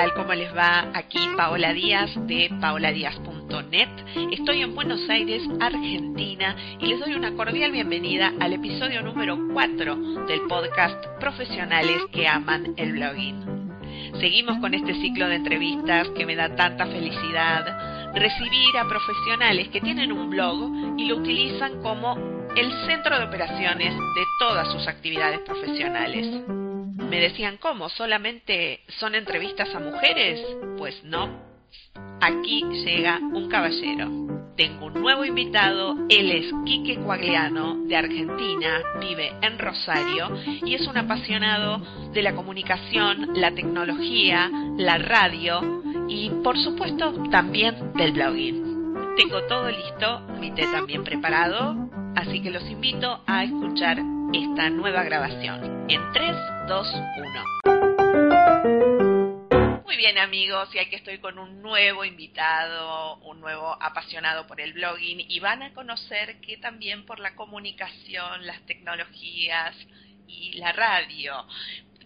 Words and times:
tal? 0.00 0.14
¿Cómo 0.14 0.32
les 0.32 0.56
va? 0.56 0.90
Aquí 0.94 1.18
Paola 1.36 1.74
Díaz 1.74 2.10
de 2.26 2.50
paoladíaz.net. 2.58 3.88
Estoy 4.32 4.62
en 4.62 4.74
Buenos 4.74 5.00
Aires, 5.10 5.42
Argentina, 5.60 6.56
y 6.78 6.86
les 6.86 7.00
doy 7.00 7.12
una 7.14 7.34
cordial 7.34 7.70
bienvenida 7.70 8.32
al 8.40 8.54
episodio 8.54 9.02
número 9.02 9.38
4 9.52 9.96
del 10.26 10.40
podcast 10.48 11.06
Profesionales 11.18 12.00
que 12.12 12.26
aman 12.26 12.72
el 12.78 12.92
blogging. 12.92 13.44
Seguimos 14.20 14.58
con 14.60 14.72
este 14.72 14.94
ciclo 14.94 15.28
de 15.28 15.34
entrevistas 15.34 16.08
que 16.16 16.24
me 16.24 16.34
da 16.34 16.56
tanta 16.56 16.86
felicidad 16.86 18.14
recibir 18.14 18.78
a 18.78 18.88
profesionales 18.88 19.68
que 19.68 19.82
tienen 19.82 20.12
un 20.12 20.30
blog 20.30 20.96
y 20.98 21.08
lo 21.08 21.16
utilizan 21.16 21.82
como 21.82 22.16
el 22.56 22.72
centro 22.86 23.18
de 23.18 23.26
operaciones 23.26 23.92
de 23.94 24.24
todas 24.38 24.72
sus 24.72 24.88
actividades 24.88 25.40
profesionales. 25.40 26.69
Me 27.10 27.18
decían, 27.18 27.56
¿cómo? 27.56 27.88
¿Solamente 27.88 28.80
son 29.00 29.16
entrevistas 29.16 29.74
a 29.74 29.80
mujeres? 29.80 30.40
Pues 30.78 31.02
no. 31.02 31.42
Aquí 32.20 32.62
llega 32.84 33.18
un 33.18 33.48
caballero. 33.48 34.08
Tengo 34.56 34.86
un 34.86 34.94
nuevo 34.94 35.24
invitado, 35.24 35.96
él 36.08 36.30
es 36.30 36.52
Quique 36.64 37.00
Cuagliano, 37.00 37.84
de 37.86 37.96
Argentina, 37.96 38.80
vive 39.00 39.32
en 39.42 39.58
Rosario 39.58 40.30
y 40.64 40.74
es 40.74 40.86
un 40.86 40.98
apasionado 40.98 41.78
de 42.12 42.22
la 42.22 42.34
comunicación, 42.36 43.30
la 43.34 43.50
tecnología, 43.56 44.48
la 44.76 44.98
radio 44.98 45.82
y 46.08 46.30
por 46.44 46.56
supuesto 46.58 47.12
también 47.30 47.92
del 47.94 48.12
blogging. 48.12 49.14
Tengo 49.16 49.42
todo 49.48 49.68
listo, 49.68 50.20
mi 50.38 50.52
té 50.52 50.66
también 50.70 51.02
preparado, 51.02 51.88
así 52.14 52.40
que 52.40 52.50
los 52.50 52.62
invito 52.70 53.20
a 53.26 53.42
escuchar 53.42 53.98
esta 54.32 54.70
nueva 54.70 55.02
grabación 55.02 55.90
en 55.90 56.00
3, 56.12 56.36
2, 56.68 56.94
1. 57.64 59.82
Muy 59.84 59.96
bien 59.96 60.18
amigos, 60.18 60.72
y 60.72 60.78
aquí 60.78 60.94
estoy 60.94 61.18
con 61.18 61.36
un 61.38 61.60
nuevo 61.60 62.04
invitado, 62.04 63.16
un 63.18 63.40
nuevo 63.40 63.76
apasionado 63.82 64.46
por 64.46 64.60
el 64.60 64.72
blogging 64.72 65.24
y 65.28 65.40
van 65.40 65.64
a 65.64 65.74
conocer 65.74 66.40
que 66.40 66.58
también 66.58 67.04
por 67.06 67.18
la 67.18 67.34
comunicación, 67.34 68.46
las 68.46 68.60
tecnologías 68.66 69.74
y 70.28 70.52
la 70.58 70.70
radio 70.72 71.44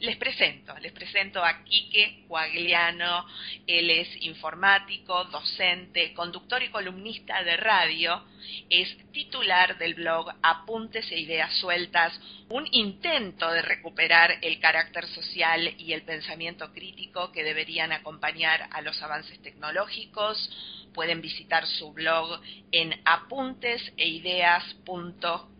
les 0.00 0.16
presento, 0.16 0.76
les 0.78 0.92
presento 0.92 1.42
a 1.42 1.64
Quique 1.64 2.24
Cuagliano, 2.26 3.26
él 3.66 3.90
es 3.90 4.08
informático, 4.22 5.24
docente, 5.24 6.12
conductor 6.14 6.62
y 6.62 6.68
columnista 6.68 7.42
de 7.42 7.56
radio, 7.56 8.22
es 8.68 8.96
titular 9.12 9.78
del 9.78 9.94
blog 9.94 10.30
Apuntes 10.42 11.10
e 11.10 11.20
Ideas 11.20 11.54
Sueltas, 11.54 12.20
un 12.48 12.68
intento 12.72 13.50
de 13.50 13.62
recuperar 13.62 14.38
el 14.42 14.60
carácter 14.60 15.06
social 15.08 15.74
y 15.78 15.92
el 15.92 16.02
pensamiento 16.02 16.72
crítico 16.72 17.33
que 17.33 17.44
deberían 17.44 17.92
acompañar 17.92 18.68
a 18.72 18.83
los 18.83 19.00
avances 19.02 19.40
tecnológicos. 19.42 20.50
Pueden 20.92 21.20
visitar 21.20 21.66
su 21.66 21.92
blog 21.92 22.40
en 22.70 23.00
apunteseideas.com 23.04 25.53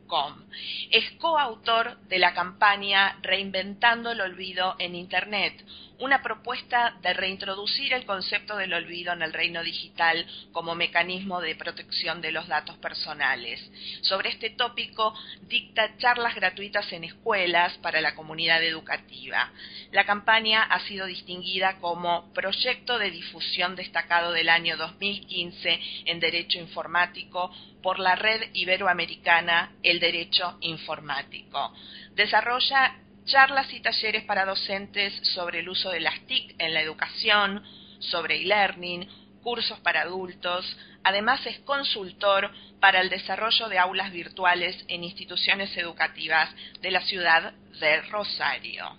es 0.91 1.11
coautor 1.19 1.99
de 2.03 2.19
la 2.19 2.35
campaña 2.35 3.17
Reinventando 3.23 4.13
el 4.13 4.21
Olvido 4.21 4.77
en 4.79 4.95
Internet, 4.95 5.55
una 5.99 6.23
propuesta 6.23 6.97
de 7.03 7.15
reintroducir 7.15 7.93
el 7.93 8.05
concepto 8.05 8.57
del 8.57 8.75
olvido 8.75 9.13
en 9.13 9.23
el 9.23 9.33
reino 9.33 9.63
digital 9.63 10.27
como 10.53 10.75
mecanismo 10.75 11.41
de 11.41 11.55
protección 11.55 12.21
de 12.21 12.33
los 12.33 12.49
datos 12.49 12.77
personales. 12.79 13.61
Sobre 14.03 14.31
este 14.31 14.51
tópico 14.51 15.15
dicta 15.43 15.97
charlas 15.99 16.35
gratuitas 16.35 16.93
en 16.93 17.05
escuelas 17.05 17.77
para 17.79 18.01
la 18.01 18.15
comunidad 18.15 18.63
educativa. 18.63 19.53
La 19.93 20.05
campaña 20.05 20.65
ha 20.65 20.81
sido 20.81 21.07
distinguida 21.07 21.79
como 21.79 22.33
Proyecto 22.33 22.99
de 22.99 23.11
Difusión 23.11 23.77
Destacado 23.77 24.33
del 24.33 24.49
año 24.49 24.77
2015 24.77 25.81
en 26.07 26.21
Derecho 26.21 26.59
Informático 26.59 27.53
por 27.83 27.99
la 27.99 28.17
Red 28.17 28.51
Iberoamericana 28.55 29.73
El 29.83 30.01
Derecho 30.01 30.57
Informático. 30.61 31.73
Desarrolla 32.15 32.97
charlas 33.27 33.73
y 33.73 33.81
talleres 33.81 34.25
para 34.25 34.45
docentes 34.45 35.13
sobre 35.35 35.61
el 35.61 35.69
uso 35.69 35.91
de 35.91 36.01
las 36.01 36.21
TIC 36.27 36.57
en 36.59 36.75
la 36.75 36.81
educación, 36.81 37.63
sobre 37.99 38.43
e-learning, 38.43 39.09
cursos 39.43 39.79
para 39.81 40.03
adultos. 40.03 40.77
Además 41.03 41.45
es 41.47 41.59
consultor 41.61 42.51
para 42.81 43.01
el 43.01 43.11
desarrollo 43.11 43.69
de 43.69 43.79
aulas 43.79 44.13
virtuales 44.13 44.85
en 44.89 45.05
instituciones 45.05 45.77
educativas 45.77 46.51
de 46.81 46.91
la 46.91 47.03
ciudad 47.03 47.53
de 47.81 48.01
Rosario. 48.03 48.99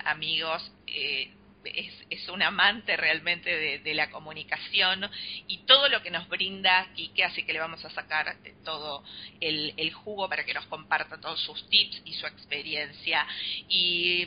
amigos 0.06 0.72
eh, 0.88 1.30
es, 1.64 2.30
un 2.30 2.42
amante 2.42 2.96
realmente 2.96 3.80
de, 3.80 3.94
la 3.94 4.10
comunicación 4.10 5.10
y 5.48 5.60
todo 5.66 5.90
lo 5.90 6.02
que 6.02 6.10
nos 6.10 6.28
brinda 6.30 6.88
Quique, 6.96 7.24
así 7.24 7.44
que 7.44 7.54
le 7.54 7.60
vamos 7.60 7.84
a 7.84 7.90
sacar 7.90 8.38
todo 8.64 9.04
el, 9.40 9.92
jugo 9.94 10.30
para 10.30 10.46
que 10.46 10.54
nos 10.54 10.66
comparta 10.68 11.20
todos 11.20 11.42
sus 11.42 11.68
tips 11.70 12.02
y 12.06 12.14
su 12.14 12.26
experiencia. 12.26 13.28
Y 13.68 14.26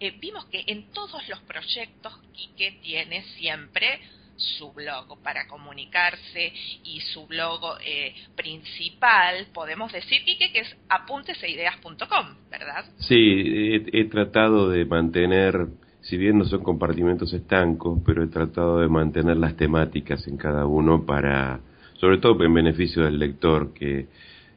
eh, 0.00 0.10
vimos 0.18 0.46
que 0.46 0.64
en 0.66 0.90
todos 0.92 1.26
los 1.28 1.40
proyectos 1.42 2.18
Quique 2.32 2.78
tiene 2.82 3.22
siempre 3.36 4.00
su 4.36 4.72
blog 4.72 5.22
para 5.22 5.46
comunicarse 5.46 6.52
y 6.84 7.00
su 7.00 7.26
blog 7.26 7.78
eh, 7.84 8.14
principal, 8.36 9.46
podemos 9.52 9.92
decir, 9.92 10.22
y 10.26 10.36
que 10.36 10.58
es 10.58 10.76
apunteseideas.com, 10.88 12.50
¿verdad? 12.50 12.84
Sí, 13.00 13.80
he, 13.92 14.04
tratado 14.04 14.68
de 14.70 14.84
mantener, 14.84 15.66
si 16.04 16.18
bien 16.18 16.38
no 16.38 16.44
son 16.44 16.62
compartimentos 16.62 17.32
estancos, 17.32 18.00
pero 18.04 18.22
he 18.22 18.26
tratado 18.26 18.80
de 18.80 18.88
mantener 18.88 19.38
las 19.38 19.56
temáticas 19.56 20.26
en 20.28 20.36
cada 20.36 20.66
uno 20.66 21.06
para, 21.06 21.60
sobre 21.94 22.18
todo 22.18 22.42
en 22.44 22.52
beneficio 22.52 23.04
del 23.04 23.18
lector, 23.18 23.72
que 23.72 24.06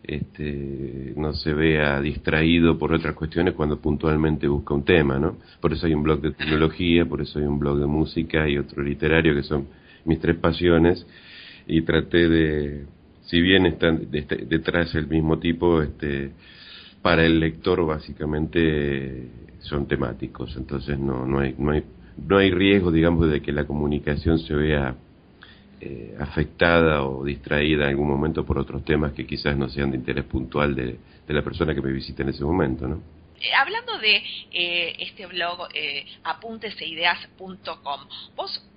este, 0.04 1.14
no 1.16 1.34
se 1.34 1.54
vea 1.54 2.02
distraído 2.02 2.78
por 2.78 2.92
otras 2.94 3.16
cuestiones 3.16 3.54
cuando 3.54 3.80
puntualmente 3.80 4.48
busca 4.48 4.74
un 4.74 4.84
tema, 4.84 5.20
¿no? 5.20 5.38
Por 5.62 5.72
eso 5.72 5.88
hay 5.88 5.94
un 5.94 6.04
blog 6.04 6.20
de 6.20 6.32
tecnología, 6.32 7.06
por 7.06 7.22
eso 7.22 7.40
hay 7.40 7.46
un 7.46 7.60
blog 7.60 7.80
de 7.80 7.88
música 7.88 8.48
y 8.50 8.58
otro 8.58 8.84
literario, 8.84 9.34
que 9.34 9.44
son 9.44 9.68
mis 10.04 10.20
tres 10.20 10.36
pasiones, 10.36 11.08
y 11.66 11.82
traté 11.84 12.28
de, 12.28 12.86
si 13.22 13.40
bien 13.42 13.66
están 13.66 14.12
detrás 14.12 14.92
del 14.92 15.08
mismo 15.08 15.40
tipo, 15.40 15.82
este, 15.82 16.32
para 17.02 17.26
el 17.26 17.40
lector 17.40 17.86
básicamente 17.86 19.47
son 19.60 19.88
temáticos, 19.88 20.56
entonces 20.56 20.98
no, 21.00 21.26
no, 21.26 21.40
hay, 21.40 21.56
no, 21.58 21.72
hay, 21.72 21.84
no 22.18 22.38
hay 22.38 22.52
riesgo, 22.52 22.92
digamos, 22.92 23.30
de 23.30 23.42
que 23.42 23.52
la 23.52 23.66
comunicación 23.66 24.40
se 24.40 24.54
vea 24.54 24.96
eh, 25.80 26.18
afectada 26.20 27.04
o 27.04 27.24
distraída 27.24 27.84
en 27.84 27.90
algún 27.92 28.08
momento 28.08 28.44
por 28.44 28.58
otros 28.58 28.84
temas 28.84 29.14
que 29.14 29.28
quizás 29.28 29.56
no 29.56 29.70
sean 29.70 29.92
de 29.92 29.98
interés 29.98 30.26
puntual 30.26 30.74
de, 30.74 30.98
la 31.28 31.44
persona 31.44 31.76
que 31.76 31.82
me 31.84 31.92
visita 31.92 32.24
en 32.24 32.30
ese 32.30 32.44
momento, 32.44 32.88
¿no? 32.88 33.00
Eh, 33.40 33.54
hablando 33.54 34.00
de 34.00 34.24
eh, 34.52 34.96
este 34.98 35.28
blog 35.28 35.68
apunteseideas.com, 36.24 38.02
¿vos 38.36 38.68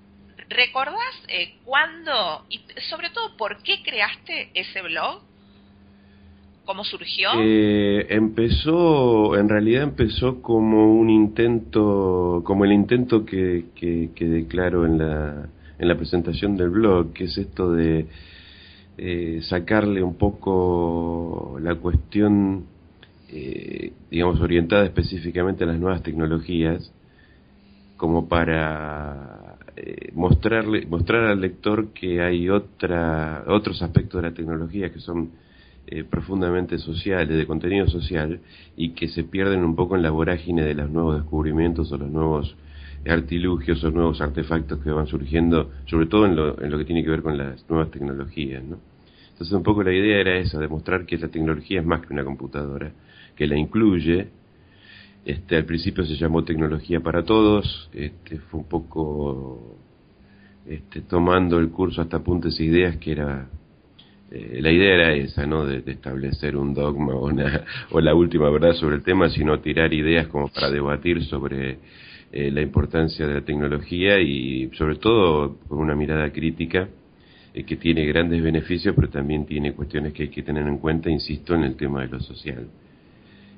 recordás 0.51 1.27
cuándo 1.65 2.45
y 2.51 2.61
sobre 2.91 3.09
todo 3.09 3.35
por 3.39 3.63
qué 3.63 3.83
creaste 3.83 4.51
ese 4.53 4.83
blog? 4.83 5.23
¿Cómo 6.71 6.85
surgió? 6.85 7.31
empezó, 7.35 9.37
en 9.37 9.49
realidad 9.49 9.83
empezó 9.83 10.41
como 10.41 10.95
un 10.95 11.11
intento, 11.11 12.43
como 12.45 12.65
el 12.65 12.71
intento 12.71 13.25
que, 13.25 13.65
que, 13.75 14.11
que 14.15 14.25
declaro 14.27 14.87
en 14.87 14.99
la, 14.99 15.49
en 15.81 15.89
la 15.89 15.97
presentación 15.97 16.57
del 16.57 16.71
blog, 16.71 17.13
que 17.13 17.25
es 17.25 17.37
esto 17.37 17.73
de 17.73 18.07
eh, 18.99 19.41
sacarle 19.43 20.01
un 20.01 20.15
poco 20.15 21.59
la 21.61 21.75
cuestión, 21.75 22.67
eh, 23.31 23.93
digamos, 24.09 24.41
orientada 24.41 24.85
específicamente 24.85 25.65
a 25.65 25.67
las 25.67 25.81
nuevas 25.81 26.05
tecnologías, 26.05 26.93
como 27.97 28.29
para 28.29 29.57
eh, 29.75 30.13
mostrarle, 30.15 30.87
mostrar 30.87 31.25
al 31.25 31.41
lector 31.41 31.89
que 31.89 32.23
hay 32.23 32.49
otra, 32.49 33.43
otros 33.49 33.83
aspectos 33.83 34.23
de 34.23 34.29
la 34.29 34.35
tecnología 34.37 34.93
que 34.93 35.01
son 35.01 35.50
profundamente 36.09 36.79
sociales, 36.79 37.37
de 37.37 37.47
contenido 37.47 37.89
social, 37.89 38.41
y 38.77 38.91
que 38.91 39.09
se 39.09 39.25
pierden 39.25 39.65
un 39.65 39.75
poco 39.75 39.97
en 39.97 40.03
la 40.03 40.11
vorágine 40.11 40.65
de 40.65 40.75
los 40.75 40.91
nuevos 40.91 41.17
descubrimientos 41.17 41.91
o 41.91 41.99
los 41.99 42.11
nuevos 42.11 42.57
artilugios 43.09 43.83
o 43.83 43.91
nuevos 43.91 44.21
artefactos 44.21 44.79
que 44.81 44.91
van 44.91 45.07
surgiendo, 45.07 45.71
sobre 45.87 46.07
todo 46.07 46.27
en 46.27 46.37
lo, 46.37 46.63
en 46.63 46.71
lo 46.71 46.79
que 46.79 46.85
tiene 46.85 47.03
que 47.03 47.11
ver 47.11 47.23
con 47.23 47.37
las 47.37 47.69
nuevas 47.69 47.91
tecnologías, 47.91 48.63
¿no? 48.63 48.79
Entonces 49.33 49.57
un 49.57 49.63
poco 49.63 49.83
la 49.83 49.93
idea 49.93 50.21
era 50.21 50.37
esa, 50.37 50.59
demostrar 50.59 51.07
que 51.07 51.17
la 51.17 51.29
tecnología 51.29 51.81
es 51.81 51.87
más 51.87 52.03
que 52.03 52.13
una 52.13 52.25
computadora, 52.25 52.93
que 53.35 53.47
la 53.47 53.57
incluye. 53.57 54.29
Este, 55.25 55.57
al 55.57 55.65
principio 55.65 56.05
se 56.05 56.17
llamó 56.17 56.45
tecnología 56.45 57.01
para 57.01 57.25
todos, 57.25 57.89
este, 57.95 58.39
fue 58.39 58.61
un 58.61 58.69
poco 58.69 59.79
este, 60.67 61.01
tomando 61.01 61.59
el 61.59 61.71
curso 61.71 62.03
hasta 62.03 62.19
apuntes 62.19 62.61
e 62.61 62.65
ideas 62.65 62.97
que 62.99 63.13
era 63.13 63.49
eh, 64.31 64.59
la 64.61 64.71
idea 64.71 64.95
era 64.95 65.15
esa, 65.15 65.45
¿no? 65.45 65.67
De, 65.67 65.81
de, 65.81 65.93
establecer 65.93 66.57
un 66.57 66.73
dogma 66.73 67.15
o, 67.15 67.27
una, 67.27 67.65
o 67.91 68.01
la 68.01 68.15
última 68.15 68.49
verdad 68.51 68.75
sobre 68.75 68.97
el 68.97 69.03
tema, 69.03 69.29
sino 69.29 69.59
tirar 69.61 69.93
ideas 69.93 70.29
como 70.29 70.49
para 70.49 70.71
debatir 70.71 71.25
sobre 71.25 71.79
eh, 72.33 72.51
la 72.53 72.61
importancia 72.61 73.27
de 73.27 73.35
la 73.35 73.41
tecnología 73.41 74.21
y 74.21 74.71
sobre 74.75 74.97
todo 74.97 75.57
con 75.67 75.79
una 75.79 75.97
mirada 75.97 76.31
crítica 76.31 76.89
eh, 77.53 77.65
que 77.65 77.77
tiene 77.77 78.07
grandes 78.07 78.41
beneficios, 78.41 78.95
pero 78.95 79.09
también 79.09 79.47
tiene 79.47 79.73
cuestiones 79.73 80.13
que 80.13 80.25
hay 80.25 80.29
que 80.29 80.45
tener 80.45 80.65
en 80.65 80.79
cuenta, 80.79 81.11
insisto, 81.11 81.57
en 81.57 81.65
el 81.65 81.75
tema 81.75 82.03
de 82.03 82.09
lo 82.09 82.21
social. 82.21 82.69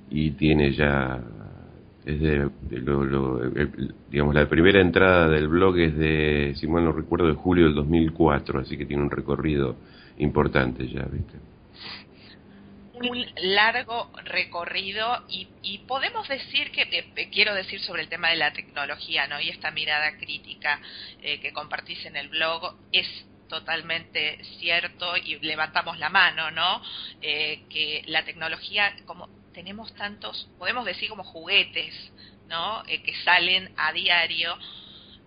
Y 0.08 0.30
tiene 0.32 0.72
ya, 0.72 1.22
es 2.06 2.18
de, 2.18 2.50
lo, 2.80 3.50
digamos, 4.10 4.34
la 4.34 4.48
primera 4.48 4.80
entrada 4.80 5.28
del 5.28 5.48
blog 5.48 5.76
es 5.78 5.94
de, 5.98 6.54
si 6.56 6.66
mal 6.66 6.82
no 6.82 6.92
recuerdo, 6.92 7.28
de 7.28 7.34
julio 7.34 7.66
del 7.66 7.75
2004, 7.75 8.60
así 8.60 8.78
que 8.78 8.86
tiene 8.86 9.02
un 9.02 9.10
recorrido 9.10 9.76
importante 10.19 10.87
ya, 10.88 11.03
¿viste? 11.03 11.38
un 13.03 13.26
largo 13.37 14.11
recorrido 14.25 15.25
y, 15.29 15.79
podemos 15.88 16.29
decir 16.29 16.70
que, 16.70 16.82
eh, 16.82 17.31
quiero 17.32 17.55
decir 17.55 17.81
sobre 17.81 18.03
el 18.03 18.09
tema 18.09 18.31
de 18.31 18.37
la 18.37 18.53
tecnología, 18.53 19.26
¿no? 19.26 19.41
Y 19.41 19.49
esta 19.49 19.70
mirada 19.70 20.17
crítica 20.19 20.81
eh, 21.20 21.41
que 21.41 21.53
compartís 21.53 22.05
en 22.06 22.17
el 22.17 22.29
blog 22.29 22.76
es 22.93 23.06
totalmente 23.49 24.43
cierto 24.59 25.17
y 25.17 25.38
levantamos 25.41 25.99
la 25.99 26.09
mano, 26.09 26.50
¿no? 26.50 26.82
Eh, 27.20 27.64
que 27.69 28.03
la 28.06 28.25
tecnología, 28.25 28.94
como 29.05 29.29
tenemos 29.53 29.94
tantos, 29.94 30.49
podemos 30.59 30.85
decir 30.85 31.09
como 31.09 31.25
juguetes, 31.25 31.94
¿no? 32.49 32.82
que 32.85 33.14
salen 33.25 33.73
a 33.76 33.93
diario, 33.93 34.56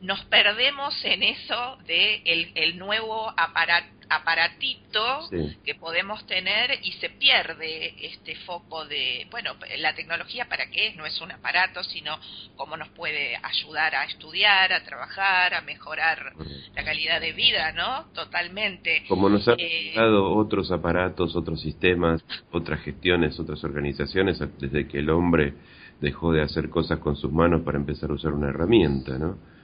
nos 0.05 0.23
perdemos 0.25 0.93
en 1.03 1.23
eso 1.23 1.77
de 1.85 2.21
el, 2.25 2.51
el 2.55 2.77
nuevo 2.77 3.33
aparato 3.35 3.95
aparatito 4.09 5.29
que 5.63 5.75
podemos 5.75 6.25
tener 6.27 6.79
y 6.83 6.91
se 6.93 7.09
pierde 7.09 7.93
este 8.05 8.35
foco 8.45 8.85
de, 8.85 9.27
bueno, 9.31 9.53
la 9.79 9.95
tecnología 9.95 10.47
para 10.47 10.69
qué 10.69 10.87
es, 10.87 10.95
no 10.95 11.05
es 11.05 11.19
un 11.21 11.31
aparato, 11.31 11.83
sino 11.83 12.17
cómo 12.55 12.77
nos 12.77 12.89
puede 12.89 13.35
ayudar 13.41 13.95
a 13.95 14.05
estudiar, 14.05 14.73
a 14.73 14.83
trabajar, 14.83 15.53
a 15.53 15.61
mejorar 15.61 16.33
la 16.75 16.83
calidad 16.83 17.21
de 17.21 17.33
vida, 17.33 17.71
¿no? 17.71 18.05
Totalmente. 18.13 19.03
Como 19.07 19.29
nos 19.29 19.47
han 19.47 19.55
eh, 19.59 19.93
dado 19.95 20.33
otros 20.35 20.71
aparatos, 20.71 21.35
otros 21.35 21.61
sistemas, 21.61 22.23
otras 22.51 22.81
gestiones, 22.81 23.39
otras 23.39 23.63
organizaciones, 23.63 24.39
desde 24.59 24.87
que 24.87 24.99
el 24.99 25.09
hombre 25.09 25.53
dejó 26.01 26.31
de 26.31 26.41
hacer 26.41 26.69
cosas 26.69 26.99
con 26.99 27.15
sus 27.15 27.31
manos 27.31 27.61
para 27.61 27.77
empezar 27.77 28.09
a 28.09 28.13
usar 28.13 28.33
una 28.33 28.49
herramienta, 28.49 29.17
¿no? 29.17 29.54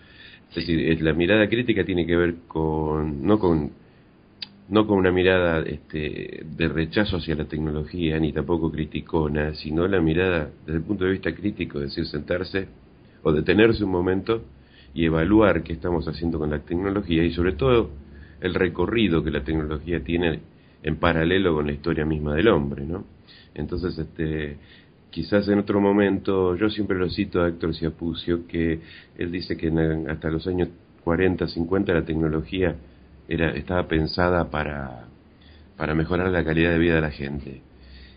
Es 0.52 0.56
decir, 0.56 1.02
la 1.02 1.14
mirada 1.14 1.48
crítica 1.48 1.84
tiene 1.86 2.06
que 2.06 2.16
ver 2.16 2.36
con, 2.48 3.26
no 3.26 3.40
con 3.40 3.72
no 4.72 4.88
con 4.88 4.98
una 4.98 5.12
mirada 5.12 5.60
este, 5.64 6.46
de 6.46 6.68
rechazo 6.70 7.18
hacia 7.18 7.36
la 7.36 7.44
tecnología, 7.44 8.18
ni 8.20 8.32
tampoco 8.32 8.72
criticona, 8.72 9.54
sino 9.54 9.86
la 9.86 10.00
mirada 10.00 10.50
desde 10.66 10.78
el 10.78 10.84
punto 10.86 11.04
de 11.04 11.12
vista 11.12 11.36
crítico, 11.36 11.80
es 11.80 11.90
decir, 11.90 12.06
sentarse 12.06 12.68
o 13.22 13.34
detenerse 13.34 13.84
un 13.84 13.92
momento 13.92 14.44
y 14.94 15.06
evaluar 15.06 15.62
qué 15.64 15.74
estamos 15.74 16.08
haciendo 16.08 16.40
con 16.40 16.52
la 16.52 16.60
tecnología 16.60 17.22
y 17.22 17.34
sobre 17.34 17.52
todo 17.52 17.92
el 18.40 18.54
recorrido 18.54 19.22
que 19.22 19.32
la 19.32 19.44
tecnología 19.44 20.02
tiene 20.06 20.40
en 20.84 20.96
paralelo 20.96 21.54
con 21.54 21.68
la 21.68 21.74
historia 21.74 22.06
misma 22.06 22.34
del 22.34 22.48
hombre, 22.48 22.86
¿no? 22.86 23.04
Entonces, 23.54 23.98
este, 23.98 24.58
quizás 25.12 25.48
en 25.50 25.60
otro 25.60 25.80
momento, 25.80 26.56
yo 26.56 26.70
siempre 26.70 26.98
lo 26.98 27.10
cito 27.10 27.44
a 27.44 27.50
Héctor 27.50 27.76
Ciapucio, 27.76 28.48
que 28.48 28.80
él 29.18 29.32
dice 29.32 29.58
que 29.58 29.68
hasta 30.10 30.30
los 30.32 30.48
años 30.48 30.70
40, 31.04 31.48
50 31.48 31.94
la 31.94 32.06
tecnología 32.06 32.76
era, 33.28 33.52
estaba 33.52 33.88
pensada 33.88 34.50
para, 34.50 35.08
para 35.78 35.94
mejorar 35.94 36.32
la 36.32 36.44
calidad 36.44 36.72
de 36.72 36.80
vida 36.80 36.96
de 36.96 37.02
la 37.02 37.12
gente. 37.12 37.62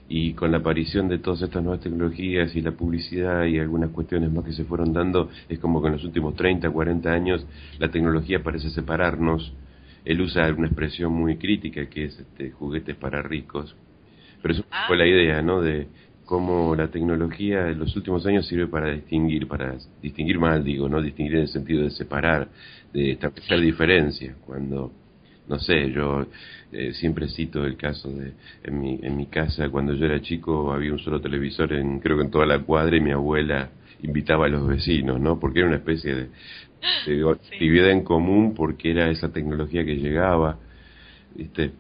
Y 0.09 0.35
con 0.35 0.53
la 0.53 0.59
aparición 0.59 1.09
de 1.09 1.19
todas 1.19 1.43
estas 1.43 1.63
nuevas 1.63 1.81
tecnologías 1.81 2.55
y 2.55 2.61
la 2.61 2.73
publicidad 2.73 3.45
y 3.45 3.59
algunas 3.59 3.91
cuestiones 3.91 4.31
más 4.31 4.45
que 4.45 4.53
se 4.53 4.65
fueron 4.65 4.93
dando, 4.93 5.31
es 5.49 5.59
como 5.59 5.81
que 5.81 5.89
en 5.89 5.95
los 5.95 6.05
últimos 6.05 6.37
30, 6.37 6.71
40 6.71 7.11
años 7.11 7.47
la 7.79 7.91
tecnología 7.91 8.43
parece 8.43 8.71
separarnos. 8.71 9.53
Él 10.05 10.21
usa 10.21 10.53
una 10.53 10.67
expresión 10.67 11.13
muy 11.13 11.39
crítica 11.39 11.87
que 11.87 12.05
es 12.05 12.21
este, 12.21 12.51
juguetes 12.51 12.95
para 12.97 13.23
ricos. 13.23 13.75
Pero 14.43 14.55
eso 14.55 14.65
ah. 14.71 14.85
fue 14.87 14.99
la 14.99 15.07
idea, 15.07 15.41
¿no? 15.41 15.63
De 15.63 15.89
cómo 16.25 16.75
la 16.75 16.89
tecnología 16.89 17.69
en 17.69 17.79
los 17.79 17.95
últimos 17.97 18.25
años 18.27 18.47
sirve 18.47 18.67
para 18.67 18.91
distinguir, 18.93 19.47
para 19.47 19.77
distinguir 20.03 20.39
mal, 20.39 20.65
digo, 20.65 20.89
no 20.89 21.01
distinguir 21.03 21.37
en 21.37 21.43
el 21.43 21.49
sentido 21.49 21.83
de 21.83 21.91
separar, 21.91 22.49
de 22.93 23.13
establecer 23.13 23.61
diferencias. 23.61 24.37
Cuando 24.47 24.93
no 25.47 25.59
sé, 25.59 25.91
yo 25.91 26.27
eh, 26.73 26.93
siempre 26.95 27.29
cito 27.29 27.65
el 27.65 27.77
caso 27.77 28.11
de 28.11 28.33
en 28.63 28.81
mi, 28.81 28.99
en 29.03 29.17
mi 29.17 29.27
casa 29.27 29.69
cuando 29.69 29.93
yo 29.95 30.07
era 30.07 30.21
chico 30.21 30.73
había 30.73 30.93
un 30.93 30.99
solo 30.99 31.21
televisor 31.21 31.73
en 31.75 32.01
creo 32.01 32.17
que 32.17 32.25
en 32.25 32.31
toda 32.31 32.47
la 32.47 32.61
cuadra 32.61 32.97
y 32.97 33.01
mi 33.01 33.11
abuela 33.11 33.71
invitaba 34.03 34.47
a 34.47 34.49
los 34.49 34.67
vecinos, 34.67 35.21
¿no? 35.21 35.39
Porque 35.39 35.61
era 35.61 35.69
una 35.69 35.77
especie 35.77 36.15
de, 36.15 36.29
de 37.07 37.31
actividad 37.53 37.91
en 37.91 38.05
común 38.05 38.55
porque 38.55 38.91
era 38.91 39.11
esa 39.11 39.33
tecnología 39.33 39.85
que 39.85 39.97
llegaba, 39.97 40.59
¿viste? 41.35 41.73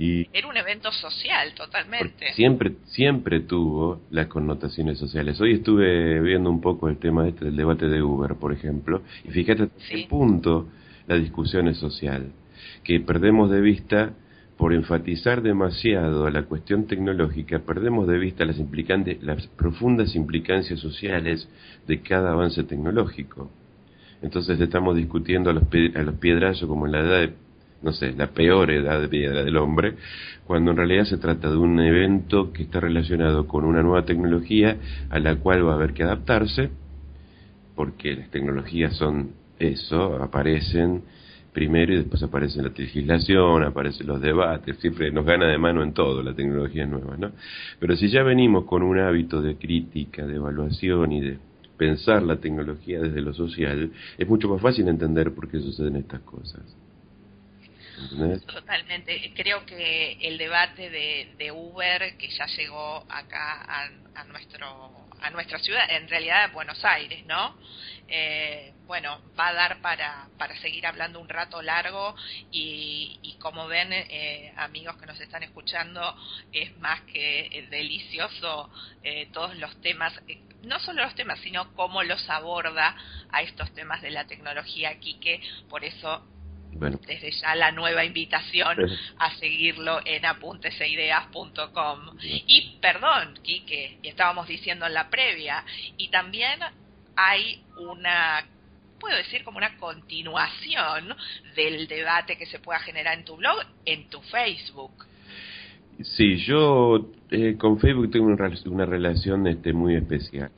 Y 0.00 0.26
era 0.32 0.48
un 0.48 0.56
evento 0.56 0.90
social 0.92 1.52
totalmente. 1.54 2.32
Siempre 2.32 2.72
siempre 2.86 3.40
tuvo 3.40 4.00
las 4.10 4.28
connotaciones 4.28 4.96
sociales. 4.96 5.38
Hoy 5.42 5.52
estuve 5.52 6.18
viendo 6.22 6.48
un 6.48 6.62
poco 6.62 6.88
el 6.88 6.96
tema 6.96 7.28
este 7.28 7.44
del 7.44 7.56
debate 7.56 7.86
de 7.86 8.00
Uber, 8.02 8.36
por 8.36 8.54
ejemplo, 8.54 9.02
y 9.24 9.28
fíjate 9.28 9.64
hasta 9.64 9.76
qué 9.90 10.06
punto 10.08 10.68
la 11.06 11.16
discusión 11.16 11.68
es 11.68 11.76
social, 11.76 12.32
que 12.82 13.00
perdemos 13.00 13.50
de 13.50 13.60
vista 13.60 14.14
por 14.56 14.72
enfatizar 14.72 15.42
demasiado 15.42 16.30
la 16.30 16.44
cuestión 16.44 16.86
tecnológica, 16.86 17.58
perdemos 17.58 18.08
de 18.08 18.16
vista 18.16 18.46
las, 18.46 18.58
implicantes, 18.58 19.22
las 19.22 19.48
profundas 19.48 20.16
implicancias 20.16 20.80
sociales 20.80 21.46
de 21.86 22.00
cada 22.00 22.32
avance 22.32 22.64
tecnológico. 22.64 23.50
Entonces 24.22 24.58
estamos 24.60 24.96
discutiendo 24.96 25.50
a 25.50 25.52
los, 25.52 25.64
a 25.94 26.02
los 26.02 26.14
piedrazos 26.14 26.66
como 26.66 26.86
en 26.86 26.92
la 26.92 27.00
edad 27.00 27.20
de, 27.20 27.34
no 27.82 27.92
sé, 27.92 28.12
la 28.12 28.28
peor 28.28 28.70
edad 28.70 29.00
de 29.00 29.08
piedra 29.08 29.42
del 29.42 29.56
hombre, 29.56 29.94
cuando 30.46 30.72
en 30.72 30.76
realidad 30.76 31.04
se 31.04 31.18
trata 31.18 31.50
de 31.50 31.56
un 31.56 31.78
evento 31.80 32.52
que 32.52 32.64
está 32.64 32.80
relacionado 32.80 33.46
con 33.46 33.64
una 33.64 33.82
nueva 33.82 34.04
tecnología 34.04 34.76
a 35.08 35.18
la 35.18 35.36
cual 35.36 35.66
va 35.66 35.72
a 35.72 35.76
haber 35.76 35.92
que 35.92 36.02
adaptarse, 36.02 36.70
porque 37.74 38.14
las 38.14 38.30
tecnologías 38.30 38.96
son 38.96 39.30
eso, 39.58 40.22
aparecen, 40.22 41.02
primero 41.52 41.92
y 41.92 41.96
después 41.96 42.22
aparece 42.22 42.62
la 42.62 42.70
legislación, 42.76 43.64
aparecen 43.64 44.06
los 44.06 44.20
debates, 44.20 44.76
siempre 44.78 45.10
nos 45.10 45.24
gana 45.24 45.46
de 45.46 45.58
mano 45.58 45.82
en 45.82 45.92
todo 45.92 46.22
la 46.22 46.34
tecnología 46.34 46.86
nueva, 46.86 47.16
¿no? 47.16 47.32
Pero 47.78 47.96
si 47.96 48.08
ya 48.08 48.22
venimos 48.22 48.64
con 48.64 48.82
un 48.82 48.98
hábito 48.98 49.42
de 49.42 49.56
crítica, 49.56 50.26
de 50.26 50.36
evaluación 50.36 51.12
y 51.12 51.20
de 51.20 51.38
pensar 51.76 52.22
la 52.22 52.36
tecnología 52.36 53.00
desde 53.00 53.20
lo 53.20 53.32
social, 53.32 53.90
es 54.18 54.28
mucho 54.28 54.48
más 54.48 54.60
fácil 54.60 54.86
entender 54.88 55.32
por 55.32 55.48
qué 55.48 55.58
suceden 55.60 55.96
estas 55.96 56.20
cosas. 56.20 56.62
Totalmente. 58.46 59.32
Creo 59.34 59.64
que 59.66 60.18
el 60.20 60.38
debate 60.38 60.90
de, 60.90 61.52
Uber, 61.52 62.16
que 62.16 62.28
ya 62.30 62.46
llegó 62.46 63.04
acá 63.08 63.88
a, 64.14 64.24
nuestro 64.24 65.08
a 65.20 65.30
nuestra 65.30 65.58
ciudad, 65.58 65.82
en 65.90 66.08
realidad 66.08 66.50
Buenos 66.52 66.82
Aires, 66.82 67.26
¿no? 67.26 67.54
Eh, 68.08 68.72
bueno, 68.86 69.20
va 69.38 69.48
a 69.48 69.52
dar 69.52 69.82
para, 69.82 70.28
para 70.38 70.56
seguir 70.56 70.86
hablando 70.86 71.20
un 71.20 71.28
rato 71.28 71.60
largo 71.62 72.16
y, 72.50 73.36
como 73.38 73.68
ven, 73.68 73.92
eh, 73.92 74.52
amigos 74.56 74.96
que 74.96 75.06
nos 75.06 75.20
están 75.20 75.42
escuchando, 75.42 76.16
es 76.52 76.76
más 76.78 77.02
que 77.02 77.68
delicioso 77.70 78.70
eh, 79.02 79.28
todos 79.32 79.56
los 79.58 79.80
temas, 79.80 80.12
no 80.62 80.80
solo 80.80 81.04
los 81.04 81.14
temas, 81.14 81.38
sino 81.40 81.72
cómo 81.74 82.02
los 82.02 82.28
aborda 82.28 82.96
a 83.30 83.42
estos 83.42 83.72
temas 83.74 84.02
de 84.02 84.10
la 84.10 84.26
tecnología, 84.26 84.98
Quique, 84.98 85.40
por 85.68 85.84
eso 85.84 86.26
desde 86.72 87.30
ya 87.32 87.54
la 87.54 87.72
nueva 87.72 88.04
invitación 88.04 88.76
a 89.18 89.34
seguirlo 89.36 90.00
en 90.04 90.24
apunteseideas.com. 90.24 92.16
Y 92.22 92.78
perdón, 92.80 93.38
Quique, 93.42 93.98
y 94.02 94.08
estábamos 94.08 94.46
diciendo 94.48 94.86
en 94.86 94.94
la 94.94 95.10
previa, 95.10 95.64
y 95.96 96.08
también 96.08 96.60
hay 97.16 97.62
una 97.76 98.44
puedo 98.98 99.16
decir 99.16 99.42
como 99.42 99.56
una 99.56 99.78
continuación 99.78 101.16
del 101.56 101.88
debate 101.88 102.36
que 102.36 102.46
se 102.46 102.58
pueda 102.58 102.78
generar 102.80 103.18
en 103.18 103.24
tu 103.24 103.36
blog, 103.36 103.56
en 103.86 104.08
tu 104.10 104.20
Facebook. 104.20 104.92
Sí, 106.02 106.36
yo 106.36 107.10
eh, 107.30 107.56
con 107.58 107.78
Facebook 107.78 108.10
tengo 108.10 108.26
una, 108.26 108.86
relación 108.86 109.46
este, 109.46 109.72
muy 109.72 109.96
especial. 109.96 110.50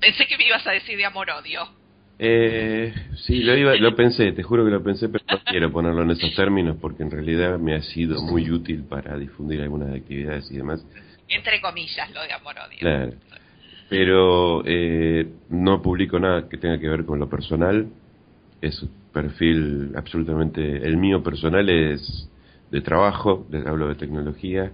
Pensé 0.00 0.26
que 0.26 0.38
me 0.38 0.46
ibas 0.46 0.66
a 0.66 0.72
decir 0.72 0.96
de 0.96 1.04
amor-odio. 1.04 1.68
Eh, 2.18 2.94
sí, 3.26 3.42
lo, 3.42 3.56
iba, 3.56 3.74
lo 3.76 3.94
pensé, 3.94 4.32
te 4.32 4.42
juro 4.42 4.64
que 4.64 4.70
lo 4.70 4.82
pensé, 4.82 5.08
pero 5.08 5.24
no 5.30 5.38
quiero 5.44 5.70
ponerlo 5.70 6.02
en 6.02 6.12
esos 6.12 6.34
términos 6.34 6.76
porque 6.80 7.02
en 7.02 7.10
realidad 7.10 7.58
me 7.58 7.74
ha 7.74 7.82
sido 7.82 8.22
muy 8.22 8.50
útil 8.50 8.84
para 8.84 9.18
difundir 9.18 9.60
algunas 9.60 9.94
actividades 9.94 10.50
y 10.50 10.56
demás. 10.56 10.84
Entre 11.28 11.60
comillas, 11.60 12.10
lo 12.12 12.22
de 12.22 12.32
amor-odio. 12.32 12.78
Claro 12.78 13.12
pero 13.88 14.62
eh, 14.66 15.28
no 15.48 15.80
publico 15.82 16.18
nada 16.18 16.48
que 16.48 16.56
tenga 16.56 16.78
que 16.78 16.88
ver 16.88 17.04
con 17.04 17.18
lo 17.18 17.28
personal. 17.28 17.88
Es 18.60 18.82
un 18.82 18.90
perfil 19.12 19.92
absolutamente. 19.96 20.78
El 20.78 20.96
mío 20.96 21.22
personal 21.22 21.68
es 21.68 22.28
de 22.70 22.80
trabajo, 22.80 23.46
hablo 23.66 23.88
de 23.88 23.94
tecnología. 23.94 24.72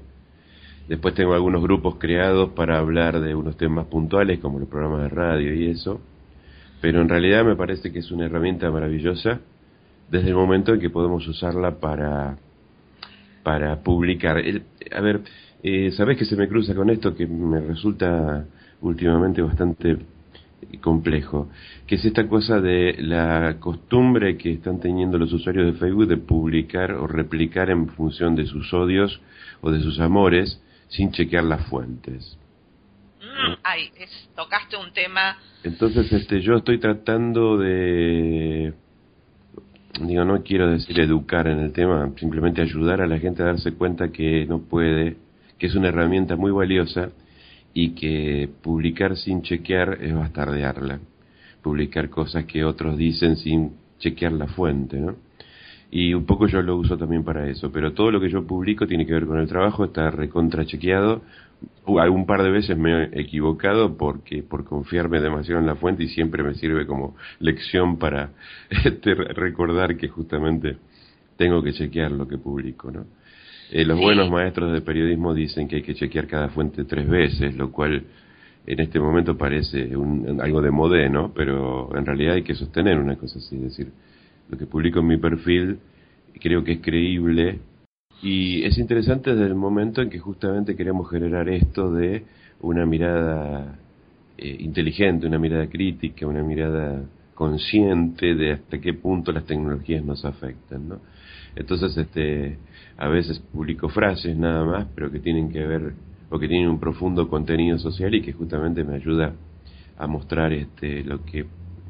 Después 0.89 1.15
tengo 1.15 1.35
algunos 1.35 1.63
grupos 1.63 1.97
creados 1.97 2.51
para 2.51 2.79
hablar 2.79 3.21
de 3.21 3.35
unos 3.35 3.57
temas 3.57 3.87
puntuales, 3.87 4.41
como 4.41 4.59
los 4.59 4.69
programas 4.69 5.03
de 5.03 5.09
radio 5.11 5.55
y 5.55 5.71
eso. 5.71 6.01
Pero 6.83 7.01
en 7.01 7.09
realidad 7.09 7.45
me 7.45 7.55
parece 7.55 7.93
que 7.93 8.01
es 8.01 8.11
una 8.11 8.27
herramienta 8.27 8.69
maravillosa 8.71 9.41
desde 10.11 10.29
el 10.29 10.35
momento 10.35 10.75
en 10.75 10.81
que 10.81 10.91
podemos 10.91 11.27
usarla 11.29 11.79
para, 11.79 12.37
para 13.45 13.81
publicar. 13.83 14.37
a 14.37 15.01
ver, 15.01 15.21
eh, 15.63 15.93
¿sabés 15.93 16.19
que 16.19 16.25
se 16.25 16.37
me 16.37 16.49
cruza 16.49 16.75
con 16.75 16.91
esto 16.91 17.15
que 17.15 17.25
me 17.27 17.61
resulta 17.61 18.45
últimamente 18.81 19.41
bastante 19.43 19.97
complejo, 20.81 21.49
que 21.87 21.95
es 21.95 22.05
esta 22.05 22.27
cosa 22.27 22.61
de 22.61 22.97
la 22.99 23.59
costumbre 23.61 24.37
que 24.37 24.55
están 24.55 24.81
teniendo 24.81 25.19
los 25.19 25.33
usuarios 25.33 25.67
de 25.67 25.79
Facebook 25.79 26.09
de 26.09 26.17
publicar 26.17 26.93
o 26.95 27.07
replicar 27.07 27.71
en 27.71 27.87
función 27.91 28.35
de 28.35 28.47
sus 28.47 28.75
odios 28.75 29.21
o 29.61 29.71
de 29.71 29.81
sus 29.81 30.01
amores 30.01 30.61
sin 30.89 31.13
chequear 31.13 31.45
las 31.45 31.65
fuentes. 31.67 32.39
Ay, 33.63 33.91
tocaste 34.35 34.77
un 34.77 34.93
tema. 34.93 35.39
Entonces, 35.63 36.13
este, 36.13 36.41
yo 36.41 36.57
estoy 36.57 36.79
tratando 36.79 37.57
de, 37.59 38.75
digo, 40.01 40.25
no 40.25 40.43
quiero 40.43 40.71
decir 40.71 40.99
educar 41.01 41.47
en 41.49 41.61
el 41.61 41.73
tema, 41.73 42.11
simplemente 42.19 42.63
ayudar 42.63 43.01
a 43.01 43.07
la 43.07 43.19
gente 43.19 43.43
a 43.43 43.47
darse 43.47 43.73
cuenta 43.73 44.11
que 44.11 44.47
no 44.47 44.61
puede, 44.61 45.17
que 45.59 45.67
es 45.67 45.75
una 45.75 45.89
herramienta 45.89 46.37
muy 46.37 46.51
valiosa 46.51 47.11
y 47.75 47.91
que 47.91 48.49
publicar 48.63 49.17
sin 49.17 49.43
chequear 49.43 49.99
es 50.01 50.15
bastardearla, 50.15 51.01
publicar 51.63 52.11
cosas 52.11 52.45
que 52.45 52.65
otros 52.65 52.97
dicen 52.97 53.37
sin 53.37 53.73
chequear 53.99 54.33
la 54.33 54.49
fuente, 54.49 54.99
¿no? 54.99 55.17
Y 55.95 56.15
un 56.15 56.25
poco 56.25 56.47
yo 56.47 56.63
lo 56.63 56.77
uso 56.77 56.97
también 56.97 57.23
para 57.23 57.47
eso, 57.49 57.71
pero 57.71 57.93
todo 57.93 58.11
lo 58.11 58.19
que 58.19 58.31
yo 58.31 58.47
publico 58.47 58.87
tiene 58.87 59.05
que 59.05 59.13
ver 59.13 59.27
con 59.27 59.39
el 59.39 59.47
trabajo, 59.47 59.85
está 59.85 60.11
recontra 60.11 60.65
chequeado. 60.65 61.21
Algún 62.01 62.27
par 62.27 62.43
de 62.43 62.51
veces 62.51 62.77
me 62.77 63.05
he 63.05 63.21
equivocado 63.21 63.97
porque 63.97 64.43
por 64.43 64.65
confiarme 64.65 65.21
demasiado 65.21 65.61
en 65.61 65.67
la 65.67 65.75
fuente 65.75 66.05
y 66.05 66.09
siempre 66.09 66.43
me 66.43 66.55
sirve 66.55 66.87
como 66.87 67.17
lección 67.41 67.99
para 67.99 68.31
este, 68.85 69.15
recordar 69.15 69.97
que 69.97 70.09
justamente 70.09 70.77
tengo 71.37 71.63
que 71.63 71.73
chequear 71.73 72.13
lo 72.13 72.29
que 72.29 72.39
publico, 72.39 72.91
¿no? 72.91 73.05
Eh, 73.71 73.85
los 73.85 73.99
buenos 73.99 74.31
maestros 74.31 74.73
de 74.73 74.83
periodismo 74.83 75.33
dicen 75.33 75.67
que 75.67 75.77
hay 75.77 75.83
que 75.83 75.95
chequear 75.95 76.27
cada 76.27 76.51
fuente 76.51 76.85
tres 76.85 77.09
veces, 77.09 77.57
lo 77.57 77.73
cual 77.73 78.05
en 78.67 78.81
este 78.81 79.01
momento 79.01 79.37
parece 79.37 79.97
un, 79.97 80.41
algo 80.41 80.61
de 80.61 80.71
modé, 80.71 81.09
¿no? 81.09 81.33
Pero 81.35 81.91
en 81.97 82.05
realidad 82.05 82.35
hay 82.35 82.43
que 82.43 82.55
sostener 82.55 82.99
una 82.99 83.17
cosa 83.17 83.39
así, 83.39 83.57
es 83.57 83.63
decir, 83.63 83.89
lo 84.51 84.59
que 84.59 84.67
publico 84.67 85.01
en 85.01 85.07
mi 85.07 85.17
perfil 85.17 85.79
creo 86.41 86.63
que 86.65 86.73
es 86.73 86.81
creíble 86.81 87.61
y 88.23 88.65
es 88.65 88.79
interesante 88.79 89.35
desde 89.35 89.47
el 89.47 89.55
momento 89.55 90.01
en 90.01 90.09
que 90.09 90.19
justamente 90.19 90.77
queremos 90.77 91.11
generar 91.11 91.49
esto 91.49 91.93
de 91.93 92.25
una 92.61 92.87
mirada 92.87 93.79
eh, 94.39 94.57
inteligente, 94.61 95.27
una 95.27 95.39
mirada 95.39 95.67
crítica, 95.67 96.27
una 96.27 96.43
mirada 96.43 97.03
consciente 97.35 98.35
de 98.35 98.53
hasta 98.53 98.81
qué 98.81 98.95
punto 98.95 99.33
las 99.33 99.45
tecnologías 99.45 100.05
nos 100.05 100.25
afectan, 100.25 100.89
¿no? 100.89 101.01
Entonces, 101.57 101.97
este, 101.97 102.59
a 102.97 103.09
veces 103.09 103.41
publico 103.41 103.89
frases 103.89 104.37
nada 104.37 104.65
más, 104.65 104.87
pero 104.95 105.11
que 105.11 105.19
tienen 105.19 105.51
que 105.51 105.67
ver 105.67 105.93
o 106.31 106.39
que 106.39 106.49
tienen 106.49 106.69
un 106.69 106.79
profundo 106.81 107.29
contenido 107.29 107.79
social 107.79 108.15
y 108.15 108.23
que 108.23 108.33
justamente 108.33 108.85
me 108.85 108.95
ayuda 108.95 109.35
a 109.99 110.07
mostrar 110.07 110.53
este 110.53 111.05
lo 111.05 111.25
que 111.25 111.45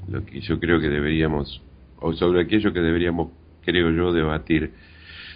lo 0.09 0.25
que 0.25 0.41
yo 0.41 0.59
creo 0.59 0.81
que 0.81 0.89
deberíamos 0.89 1.63
o 2.01 2.13
sobre 2.15 2.43
aquello 2.43 2.73
que 2.73 2.81
deberíamos 2.81 3.31
creo 3.65 3.91
yo 3.93 4.13
debatir. 4.13 4.73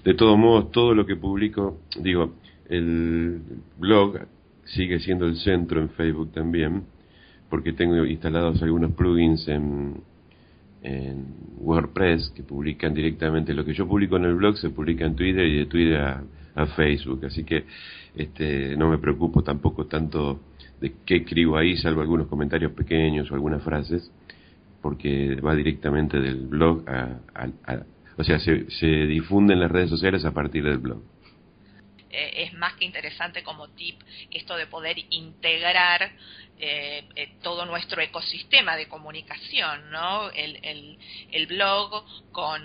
De 0.06 0.14
todos 0.14 0.38
modos, 0.38 0.70
todo 0.70 0.94
lo 0.94 1.04
que 1.04 1.16
publico, 1.16 1.80
digo, 2.00 2.36
el 2.68 3.40
blog 3.76 4.20
sigue 4.64 5.00
siendo 5.00 5.26
el 5.26 5.34
centro 5.34 5.80
en 5.80 5.88
Facebook 5.90 6.30
también, 6.30 6.84
porque 7.50 7.72
tengo 7.72 8.04
instalados 8.06 8.62
algunos 8.62 8.92
plugins 8.92 9.48
en 9.48 10.00
WordPress 11.58 12.30
que 12.36 12.44
publican 12.44 12.94
directamente 12.94 13.52
lo 13.52 13.64
que 13.64 13.74
yo 13.74 13.88
publico 13.88 14.16
en 14.16 14.26
el 14.26 14.36
blog 14.36 14.56
se 14.58 14.70
publica 14.70 15.04
en 15.04 15.16
Twitter 15.16 15.44
y 15.44 15.58
de 15.58 15.66
Twitter 15.66 16.00
a, 16.00 16.22
Facebook. 16.76 17.24
Así 17.26 17.42
que 17.42 17.64
este 18.14 18.76
no 18.76 18.88
me 18.88 18.98
preocupo 18.98 19.42
tampoco 19.42 19.86
tanto 19.86 20.40
de 20.80 20.94
qué 21.04 21.16
escribo 21.16 21.56
ahí 21.56 21.76
salvo 21.76 22.00
algunos 22.00 22.28
comentarios 22.28 22.70
pequeños 22.72 23.28
o 23.30 23.34
algunas 23.34 23.62
frases 23.62 24.10
porque 24.80 25.34
va 25.40 25.54
directamente 25.56 26.20
del 26.20 26.46
blog 26.46 26.88
a, 26.88 27.18
o 28.16 28.24
sea 28.24 28.38
se, 28.38 28.70
se 28.70 28.86
difunde 28.86 29.54
las 29.56 29.70
redes 29.70 29.90
sociales 29.90 30.24
a 30.24 30.32
partir 30.32 30.64
del 30.64 30.78
blog 30.78 31.02
eh, 32.10 32.44
es 32.44 32.54
más 32.54 32.74
que 32.74 32.84
interesante 32.84 33.42
como 33.42 33.68
tip 33.68 34.00
esto 34.30 34.56
de 34.56 34.66
poder 34.66 34.96
integrar 35.10 36.12
eh, 36.58 37.04
eh, 37.14 37.32
todo 37.42 37.66
nuestro 37.66 38.00
ecosistema 38.00 38.76
de 38.76 38.88
comunicación, 38.88 39.90
¿no? 39.90 40.30
El, 40.30 40.98
el, 41.30 41.46
blog 41.46 42.06
con 42.32 42.62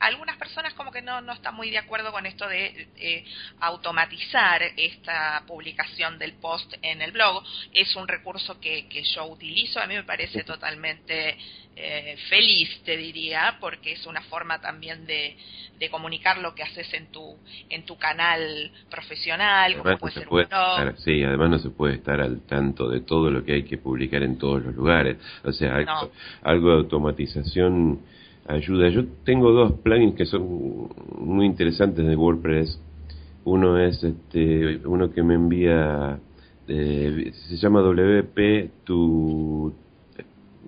algunas 0.00 0.36
personas 0.36 0.74
como 0.74 0.90
que 0.90 1.02
no, 1.02 1.20
no 1.20 1.32
están 1.32 1.54
muy 1.54 1.70
de 1.70 1.78
acuerdo 1.78 2.12
con 2.12 2.26
esto 2.26 2.48
de 2.48 2.88
eh, 2.96 3.24
automatizar 3.60 4.62
esta 4.76 5.42
publicación 5.46 6.18
del 6.18 6.34
post 6.34 6.74
en 6.82 7.02
el 7.02 7.12
blog. 7.12 7.42
Es 7.72 7.94
un 7.96 8.08
recurso 8.08 8.60
que, 8.60 8.88
que 8.88 9.02
yo 9.02 9.26
utilizo, 9.26 9.80
a 9.80 9.86
mí 9.86 9.94
me 9.94 10.04
parece 10.04 10.44
totalmente 10.44 11.36
eh, 11.76 12.16
feliz, 12.28 12.82
te 12.84 12.96
diría, 12.96 13.56
porque 13.60 13.92
es 13.92 14.06
una 14.06 14.20
forma 14.22 14.60
también 14.60 15.06
de, 15.06 15.36
de 15.78 15.88
comunicar 15.88 16.38
lo 16.38 16.54
que 16.54 16.62
haces 16.62 16.92
en 16.92 17.06
tu 17.06 17.38
en 17.70 17.84
tu 17.86 17.96
canal 17.96 18.70
profesional, 18.90 19.76
como 19.78 19.96
puede 19.96 20.14
ser 20.14 20.28
un 20.28 20.46
blog. 20.46 20.98
sí, 20.98 21.22
además 21.22 21.50
no 21.50 21.58
se 21.58 21.70
puede 21.70 21.94
estar 21.94 22.20
al 22.20 22.42
tanto 22.42 22.88
de 22.88 23.00
todo 23.00 23.30
lo 23.30 23.44
que 23.44 23.54
hay 23.54 23.62
que 23.62 23.78
publicar 23.78 24.22
en 24.22 24.36
todos 24.36 24.62
los 24.62 24.74
lugares. 24.74 25.16
O 25.42 25.52
sea, 25.52 25.76
algo, 26.42 26.68
de 26.68 26.76
automatización 26.76 28.00
ayuda. 28.52 28.88
Yo 28.88 29.04
tengo 29.24 29.52
dos 29.52 29.72
plugins 29.80 30.14
que 30.14 30.26
son 30.26 30.88
muy 31.18 31.46
interesantes 31.46 32.06
de 32.06 32.16
WordPress. 32.16 32.80
Uno 33.44 33.78
es 33.78 34.02
este, 34.02 34.80
uno 34.84 35.10
que 35.12 35.22
me 35.22 35.34
envía, 35.34 36.18
eh, 36.68 37.32
se 37.48 37.56
llama 37.56 37.80
WP 37.80 38.84
tu 38.84 39.72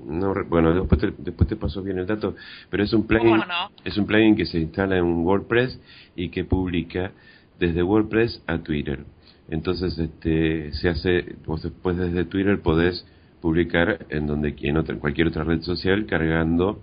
no 0.06 0.34
bueno 0.48 0.74
después 0.74 1.00
te, 1.00 1.12
después 1.18 1.48
te 1.48 1.54
paso 1.54 1.82
bien 1.82 1.98
el 1.98 2.06
dato 2.06 2.34
pero 2.70 2.82
es 2.82 2.92
un 2.92 3.06
plugin 3.06 3.40
es 3.84 3.96
un 3.96 4.06
plugin 4.06 4.34
que 4.34 4.46
se 4.46 4.58
instala 4.58 4.96
en 4.96 5.24
WordPress 5.24 5.78
y 6.16 6.30
que 6.30 6.44
publica 6.44 7.12
desde 7.60 7.82
WordPress 7.82 8.42
a 8.46 8.58
Twitter 8.58 9.04
entonces 9.48 9.96
este 9.98 10.72
se 10.72 10.88
hace 10.88 11.36
vos 11.46 11.62
después 11.62 11.96
desde 11.96 12.24
Twitter 12.24 12.60
podés 12.60 13.06
publicar 13.40 14.06
en 14.08 14.26
donde 14.26 14.56
en, 14.62 14.76
otra, 14.76 14.94
en 14.94 15.00
cualquier 15.00 15.28
otra 15.28 15.44
red 15.44 15.60
social 15.62 16.06
cargando 16.06 16.80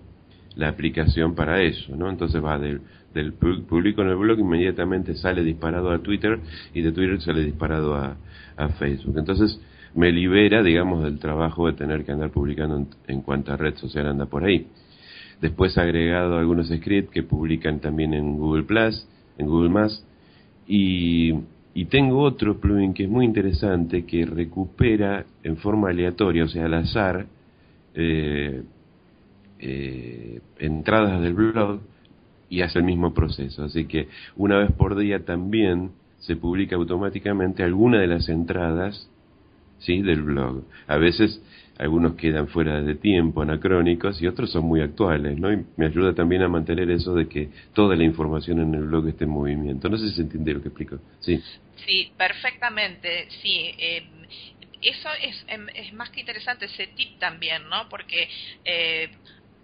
la 0.56 0.70
aplicación 0.70 1.36
para 1.36 1.62
eso 1.62 1.96
no 1.96 2.10
entonces 2.10 2.44
va 2.44 2.58
del, 2.60 2.82
del 3.14 3.34
publico 3.34 4.02
en 4.02 4.10
el 4.10 4.16
blog 4.16 4.40
inmediatamente 4.40 5.16
sale 5.16 5.44
disparado 5.44 5.92
a 5.92 6.00
Twitter 6.00 6.40
y 6.74 6.82
de 6.82 6.92
Twitter 6.92 7.22
sale 7.22 7.44
disparado 7.44 7.96
a, 7.96 8.18
Facebook 8.78 9.18
entonces 9.18 9.58
me 9.96 10.12
libera, 10.12 10.62
digamos, 10.62 11.04
del 11.04 11.18
trabajo 11.18 11.68
de 11.68 11.74
tener 11.74 12.04
que 12.04 12.12
andar 12.12 12.30
publicando 12.30 12.76
en, 12.76 12.88
en 13.08 13.22
cuanta 13.22 13.56
red 13.56 13.76
social 13.76 14.06
anda 14.08 14.26
por 14.26 14.44
ahí. 14.44 14.68
Después 15.42 15.76
he 15.78 15.82
agregado 15.82 16.38
algunos 16.38 16.68
scripts 16.68 17.12
que 17.12 17.24
publican 17.24 17.80
también 17.80 18.14
en 18.14 18.38
Google 18.38 18.64
Plus, 18.64 19.08
en 19.38 19.48
Google 19.48 19.70
Más, 19.70 20.06
y, 20.68 21.34
y 21.74 21.86
tengo 21.86 22.22
otro 22.22 22.60
plugin 22.60 22.94
que 22.94 23.04
es 23.04 23.10
muy 23.10 23.26
interesante 23.26 24.06
que 24.06 24.26
recupera 24.26 25.26
en 25.44 25.58
forma 25.58 25.90
aleatoria, 25.90 26.44
o 26.44 26.48
sea, 26.48 26.66
al 26.66 26.74
azar, 26.74 27.26
eh, 27.96 28.64
eh, 29.60 30.42
entradas 30.58 31.22
del 31.22 31.34
blog 31.34 31.82
y 32.50 32.62
hace 32.62 32.80
el 32.80 32.86
mismo 32.86 33.14
proceso. 33.14 33.64
Así 33.64 33.86
que 33.86 34.08
una 34.36 34.58
vez 34.58 34.72
por 34.72 34.98
día 34.98 35.24
también 35.26 35.92
se 36.20 36.36
publica 36.36 36.76
automáticamente 36.76 37.64
alguna 37.64 38.00
de 38.00 38.08
las 38.08 38.28
entradas 38.30 39.10
¿sí? 39.80 40.02
del 40.02 40.24
blog. 40.24 40.64
A 40.88 40.98
veces 40.98 41.42
algunos 41.78 42.16
quedan 42.16 42.50
fuera 42.50 42.82
de 42.82 42.96
tiempo, 42.96 43.42
anacrónicos, 43.42 44.22
y 44.22 44.28
otros 44.28 44.52
son 44.52 44.66
muy 44.66 44.82
actuales, 44.82 45.38
¿no? 45.38 45.52
Y 45.52 45.66
me 45.78 45.86
ayuda 45.86 46.14
también 46.14 46.42
a 46.42 46.50
mantener 46.50 46.92
eso 46.92 47.16
de 47.16 47.30
que 47.30 47.50
toda 47.74 47.96
la 47.96 48.04
información 48.04 48.60
en 48.60 48.76
el 48.76 48.84
blog 48.84 49.08
esté 49.08 49.24
en 49.24 49.30
movimiento. 49.30 49.88
No 49.88 49.98
sé 49.98 50.10
si 50.10 50.16
se 50.16 50.22
entiende 50.24 50.54
lo 50.54 50.62
que 50.62 50.68
explico. 50.68 51.00
Sí, 51.22 51.42
sí 51.86 52.12
perfectamente, 52.18 53.30
sí. 53.42 53.72
Eh, 53.78 54.04
eso 54.82 55.10
es, 55.22 55.46
em, 55.48 55.68
es 55.74 55.94
más 55.94 56.10
que 56.10 56.20
interesante 56.20 56.66
ese 56.66 56.88
tip 56.88 57.18
también, 57.18 57.64
¿no? 57.70 57.88
Porque... 57.90 58.28
Eh, 58.66 59.10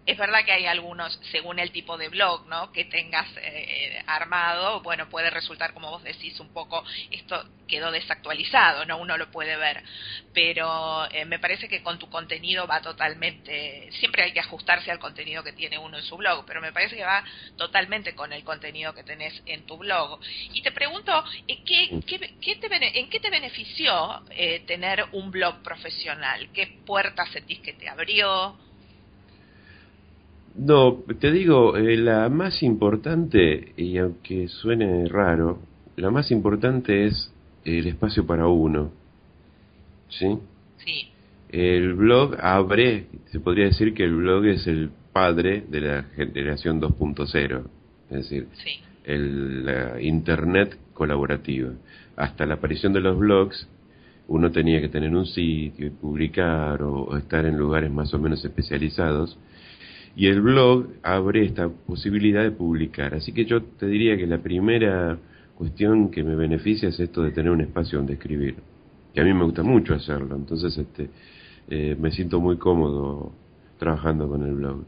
es 0.06 0.18
verdad 0.18 0.46
que 0.46 0.52
hay 0.52 0.68
algunos, 0.68 1.20
según 1.32 1.58
el 1.58 1.72
tipo 1.72 1.98
de 1.98 2.10
blog 2.10 2.46
¿no? 2.48 2.72
que 2.72 2.86
tengas 2.86 3.28
eh, 3.38 4.04
armado, 4.06 4.82
bueno, 4.82 5.10
puede 5.10 5.32
resultar, 5.32 5.74
como 5.74 5.90
vos 5.90 6.04
decís, 6.04 6.40
un 6.40 6.50
poco, 6.50 6.84
esto 7.10 7.44
quedó 7.68 7.92
desactualizado, 7.92 8.86
¿no? 8.86 8.98
Uno 8.98 9.18
lo 9.18 9.32
puede 9.32 9.58
ver. 9.58 9.84
Pero 10.32 11.10
eh, 11.12 11.26
me 11.26 11.40
parece 11.40 11.68
que 11.68 11.82
con 11.82 11.98
tu 11.98 12.08
contenido 12.10 12.68
va 12.68 12.82
totalmente, 12.82 13.90
siempre 13.94 14.24
hay 14.24 14.32
que 14.32 14.40
ajustarse 14.40 14.92
al 14.92 15.00
contenido 15.00 15.44
que 15.44 15.54
tiene 15.54 15.80
uno 15.80 15.98
en 15.98 16.04
su 16.04 16.18
blog, 16.18 16.46
pero 16.46 16.62
me 16.62 16.72
parece 16.72 16.96
que 16.96 17.04
va 17.04 17.24
totalmente 17.58 18.14
con 18.14 18.32
el 18.32 18.44
contenido 18.44 18.94
que 18.94 19.04
tenés 19.04 19.42
en 19.48 19.66
tu 19.66 19.78
blog. 19.78 20.20
Y 20.54 20.62
te 20.62 20.72
pregunto, 20.72 21.24
¿en 21.48 21.66
qué, 21.66 22.00
qué, 22.06 22.20
te, 22.20 23.00
¿en 23.00 23.10
qué 23.10 23.20
te 23.20 23.30
benefició 23.32 24.22
eh, 24.30 24.60
tener 24.68 25.06
un 25.14 25.32
blog 25.32 25.64
profesional? 25.64 26.50
¿Qué 26.54 26.68
puertas 26.86 27.30
sentís 27.32 27.60
que 27.62 27.74
te 27.74 27.90
abrió? 27.90 28.60
No, 30.58 31.04
te 31.20 31.32
digo, 31.32 31.76
eh, 31.76 31.98
la 31.98 32.30
más 32.30 32.64
importante, 32.64 33.74
y 33.76 33.98
aunque 33.98 34.48
suene 34.48 35.06
raro, 35.08 35.60
la 35.98 36.10
más 36.12 36.32
importante 36.32 37.06
es 37.06 37.34
el 37.66 37.88
espacio 37.88 38.26
para 38.26 38.48
uno. 38.48 38.92
¿Sí? 40.10 40.38
Sí. 40.78 41.10
El 41.50 41.94
blog 41.96 42.38
abre, 42.40 43.08
se 43.32 43.40
podría 43.40 43.66
decir 43.66 43.94
que 43.94 44.04
el 44.04 44.16
blog 44.16 44.46
es 44.46 44.66
el 44.68 44.92
padre 45.12 45.64
de 45.70 45.82
la 45.82 46.04
generación 46.16 46.82
2.0, 46.82 47.64
es 48.12 48.18
decir, 48.18 48.48
el, 49.04 49.66
la 49.66 50.02
Internet 50.02 50.78
colaborativa. 50.94 51.72
Hasta 52.16 52.46
la 52.46 52.56
aparición 52.56 52.94
de 52.94 53.02
los 53.02 53.18
blogs, 53.18 53.68
uno 54.28 54.52
tenía 54.52 54.80
que 54.80 54.90
tener 54.90 55.14
un 55.14 55.26
sitio 55.26 55.88
y 55.88 55.90
publicar 55.90 56.82
o 56.82 57.18
estar 57.18 57.46
en 57.46 57.58
lugares 57.58 57.92
más 57.92 58.14
o 58.14 58.20
menos 58.20 58.44
especializados 58.44 59.38
y 60.16 60.28
el 60.28 60.42
blog 60.42 60.88
abre 61.04 61.44
esta 61.44 61.68
posibilidad 61.68 62.44
de 62.44 62.52
publicar. 62.52 63.14
Así 63.14 63.34
que 63.34 63.46
yo 63.46 63.62
te 63.64 63.86
diría 63.88 64.18
que 64.18 64.26
la 64.26 64.38
primera 64.38 65.18
cuestión 65.56 66.10
que 66.10 66.24
me 66.24 66.36
beneficia 66.36 66.90
es 66.90 67.00
esto 67.00 67.22
de 67.22 67.32
tener 67.32 67.52
un 67.52 67.62
espacio 67.62 67.98
donde 67.98 68.14
escribir. 68.14 68.56
Que 69.14 69.22
a 69.22 69.24
mí 69.24 69.34
me 69.34 69.44
gusta 69.44 69.64
mucho 69.64 69.94
hacerlo. 69.94 70.36
Entonces 70.36 70.78
este, 70.78 71.10
eh, 71.70 71.98
me 72.00 72.12
siento 72.12 72.40
muy 72.40 72.58
cómodo 72.58 73.34
trabajando 73.78 74.30
con 74.30 74.44
el 74.44 74.54
blog. 74.54 74.86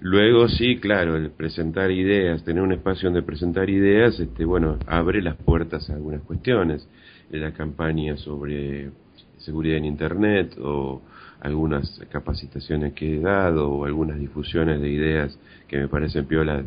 Luego 0.00 0.48
sí, 0.48 0.76
claro, 0.76 1.16
el 1.16 1.30
presentar 1.30 1.90
ideas, 1.90 2.44
tener 2.44 2.62
un 2.62 2.72
espacio 2.72 3.08
donde 3.08 3.22
presentar 3.22 3.70
ideas, 3.70 4.20
este, 4.20 4.44
bueno, 4.44 4.78
abre 4.86 5.22
las 5.22 5.36
puertas 5.36 5.88
a 5.88 5.94
algunas 5.94 6.22
cuestiones. 6.22 6.86
La 7.30 7.52
campaña 7.52 8.16
sobre 8.16 8.90
seguridad 9.38 9.78
en 9.78 9.86
Internet 9.86 10.56
o 10.60 11.02
algunas 11.40 12.00
capacitaciones 12.10 12.92
que 12.94 13.16
he 13.16 13.20
dado 13.20 13.70
o 13.70 13.84
algunas 13.84 14.18
difusiones 14.18 14.80
de 14.80 14.88
ideas 14.88 15.38
que 15.68 15.78
me 15.78 15.88
parecen 15.88 16.26
piola 16.26 16.64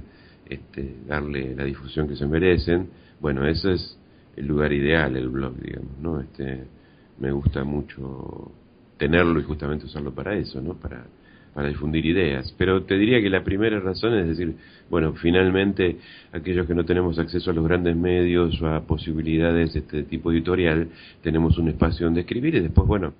este, 0.50 0.96
darle 1.08 1.56
la 1.56 1.64
difusión 1.64 2.08
que 2.08 2.16
se 2.16 2.26
merecen. 2.26 2.90
Bueno, 3.20 3.46
ese 3.46 3.74
es 3.74 4.00
el 4.36 4.48
lugar 4.48 4.72
ideal, 4.74 5.16
el 5.16 5.30
blog, 5.30 5.56
digamos, 5.60 5.98
¿no? 6.02 6.20
Este, 6.22 6.64
me 7.20 7.32
gusta 7.32 7.64
mucho 7.64 8.52
tenerlo 8.98 9.40
y 9.40 9.44
justamente 9.44 9.86
usarlo 9.86 10.14
para 10.14 10.36
eso, 10.36 10.62
¿no? 10.62 10.74
Para, 10.76 11.06
para 11.54 11.68
difundir 11.68 12.06
ideas. 12.06 12.54
Pero 12.58 12.84
te 12.84 12.98
diría 12.98 13.22
que 13.22 13.30
la 13.30 13.44
primera 13.44 13.80
razón 13.80 14.14
es 14.16 14.28
decir, 14.28 14.56
bueno, 14.90 15.14
finalmente 15.14 15.98
aquellos 16.32 16.68
que 16.68 16.76
no 16.76 16.86
tenemos 16.86 17.20
acceso 17.20 17.52
a 17.52 17.54
los 17.54 17.66
grandes 17.66 17.96
medios 17.96 18.62
o 18.62 18.68
a 18.68 18.82
posibilidades 18.82 19.74
de 19.74 19.80
este 19.80 20.04
tipo 20.04 20.32
editorial, 20.32 20.90
tenemos 21.22 21.58
un 21.58 21.70
espacio 21.70 22.06
donde 22.06 22.22
escribir 22.22 22.56
y 22.56 22.60
después, 22.62 22.88
bueno, 22.88 23.14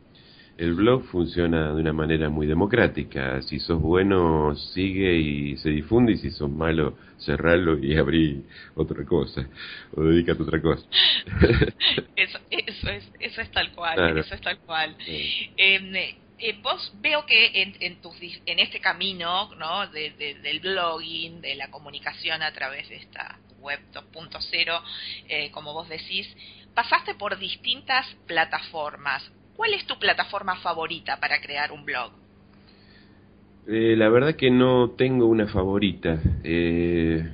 el 0.60 0.74
blog 0.74 1.06
funciona 1.06 1.74
de 1.74 1.80
una 1.80 1.94
manera 1.94 2.30
muy 2.30 2.46
democrática. 2.46 3.42
Si 3.44 3.60
sos 3.62 3.82
bueno, 3.82 4.56
sigue 4.58 5.16
y 5.16 5.58
se 5.58 5.70
difunde, 5.70 6.12
y 6.12 6.18
si 6.18 6.32
sos 6.32 6.52
malo, 6.52 6.98
cerralo 7.18 7.80
y 7.80 7.96
abrí 7.96 8.44
otra 8.76 9.06
cosa, 9.06 9.48
o 9.96 10.04
dedícate 10.04 10.42
a 10.42 10.44
otra 10.44 10.62
cosa. 10.62 10.86
eso, 12.18 12.40
eso, 12.50 12.90
es, 12.90 13.10
eso 13.22 13.42
es 13.42 13.52
tal 13.52 13.72
cual, 13.72 14.18
eso 14.18 14.36
es 14.36 14.42
tal 14.42 14.60
cual. 14.60 14.98
Em, 15.08 15.96
eh, 15.96 16.58
vos 16.62 16.92
veo 17.00 17.26
que 17.26 17.62
en, 17.62 17.76
en, 17.80 17.98
en 18.46 18.60
este 18.60 18.82
camino 18.82 19.56
¿no? 19.56 19.88
De, 19.88 20.12
del 20.42 20.60
blogging, 20.60 21.40
de 21.40 21.56
la 21.56 21.72
comunicación 21.72 22.42
a 22.42 22.52
través 22.52 22.90
de 22.90 22.98
esta 22.98 23.40
web 23.60 23.80
2.0, 23.94 24.82
eh, 25.30 25.52
como 25.52 25.74
vos 25.74 25.88
decís, 25.88 26.28
pasaste 26.74 27.16
por 27.16 27.40
distintas 27.40 28.06
plataformas. 28.28 29.24
¿Cuál 29.60 29.74
es 29.74 29.86
tu 29.86 30.00
plataforma 30.00 30.56
favorita 30.56 31.20
para 31.20 31.42
crear 31.42 31.74
un 31.74 31.84
blog? 31.84 32.14
Eh, 33.68 33.94
la 33.98 34.08
verdad 34.08 34.38
que 34.38 34.50
no 34.50 34.92
tengo 34.92 35.26
una 35.26 35.48
favorita. 35.48 36.18
Eh, 36.46 37.30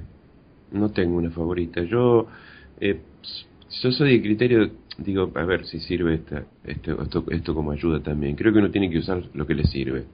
no 0.72 0.90
tengo 0.90 1.18
una 1.18 1.30
favorita. 1.30 1.84
Yo, 1.84 2.26
eh, 2.82 3.00
yo 3.80 3.92
soy 3.92 4.14
de 4.14 4.24
criterio, 4.24 4.72
digo, 4.98 5.32
a 5.36 5.44
ver 5.44 5.68
si 5.68 5.80
sirve 5.82 6.16
esta, 6.16 6.46
esto, 6.64 7.00
esto, 7.00 7.26
esto 7.30 7.54
como 7.54 7.72
ayuda 7.72 8.00
también. 8.00 8.36
Creo 8.36 8.52
que 8.52 8.58
uno 8.58 8.72
tiene 8.72 8.90
que 8.90 8.98
usar 8.98 9.22
lo 9.36 9.46
que 9.46 9.54
le 9.54 9.66
sirve. 9.66 10.06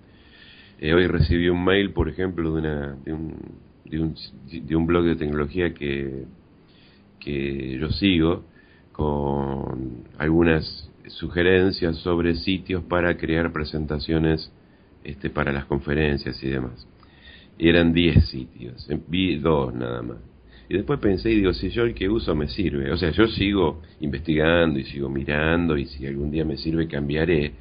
Eh, 0.79 0.93
hoy 0.93 1.07
recibí 1.07 1.47
un 1.47 1.63
mail, 1.63 1.91
por 1.91 2.09
ejemplo, 2.09 2.55
de, 2.55 2.59
una, 2.59 2.95
de, 3.05 3.13
un, 3.13 3.37
de, 3.85 3.99
un, 4.01 4.15
de 4.67 4.75
un 4.75 4.85
blog 4.85 5.05
de 5.05 5.15
tecnología 5.15 5.73
que, 5.73 6.25
que 7.21 7.77
yo 7.79 7.89
sigo 7.91 8.43
con 8.91 10.03
algunas 10.17 10.90
sugerencias 11.07 11.97
sobre 11.97 12.35
sitios 12.35 12.83
para 12.83 13.17
crear 13.17 13.51
presentaciones 13.51 14.51
este, 15.03 15.29
para 15.29 15.51
las 15.51 15.65
conferencias 15.65 16.41
y 16.43 16.49
demás. 16.49 16.87
Y 17.57 17.69
eran 17.69 17.93
10 17.93 18.29
sitios, 18.29 18.87
vi 19.07 19.37
dos 19.37 19.73
nada 19.73 20.01
más. 20.01 20.17
Y 20.69 20.75
después 20.75 20.99
pensé 20.99 21.29
y 21.31 21.35
digo, 21.35 21.53
si 21.53 21.69
yo 21.69 21.83
el 21.83 21.93
que 21.93 22.07
uso 22.07 22.33
me 22.33 22.47
sirve, 22.47 22.91
o 22.91 22.97
sea, 22.97 23.11
yo 23.11 23.27
sigo 23.27 23.81
investigando 23.99 24.79
y 24.79 24.85
sigo 24.85 25.09
mirando 25.09 25.77
y 25.77 25.85
si 25.85 26.07
algún 26.07 26.31
día 26.31 26.45
me 26.45 26.55
sirve 26.55 26.87
cambiaré, 26.87 27.51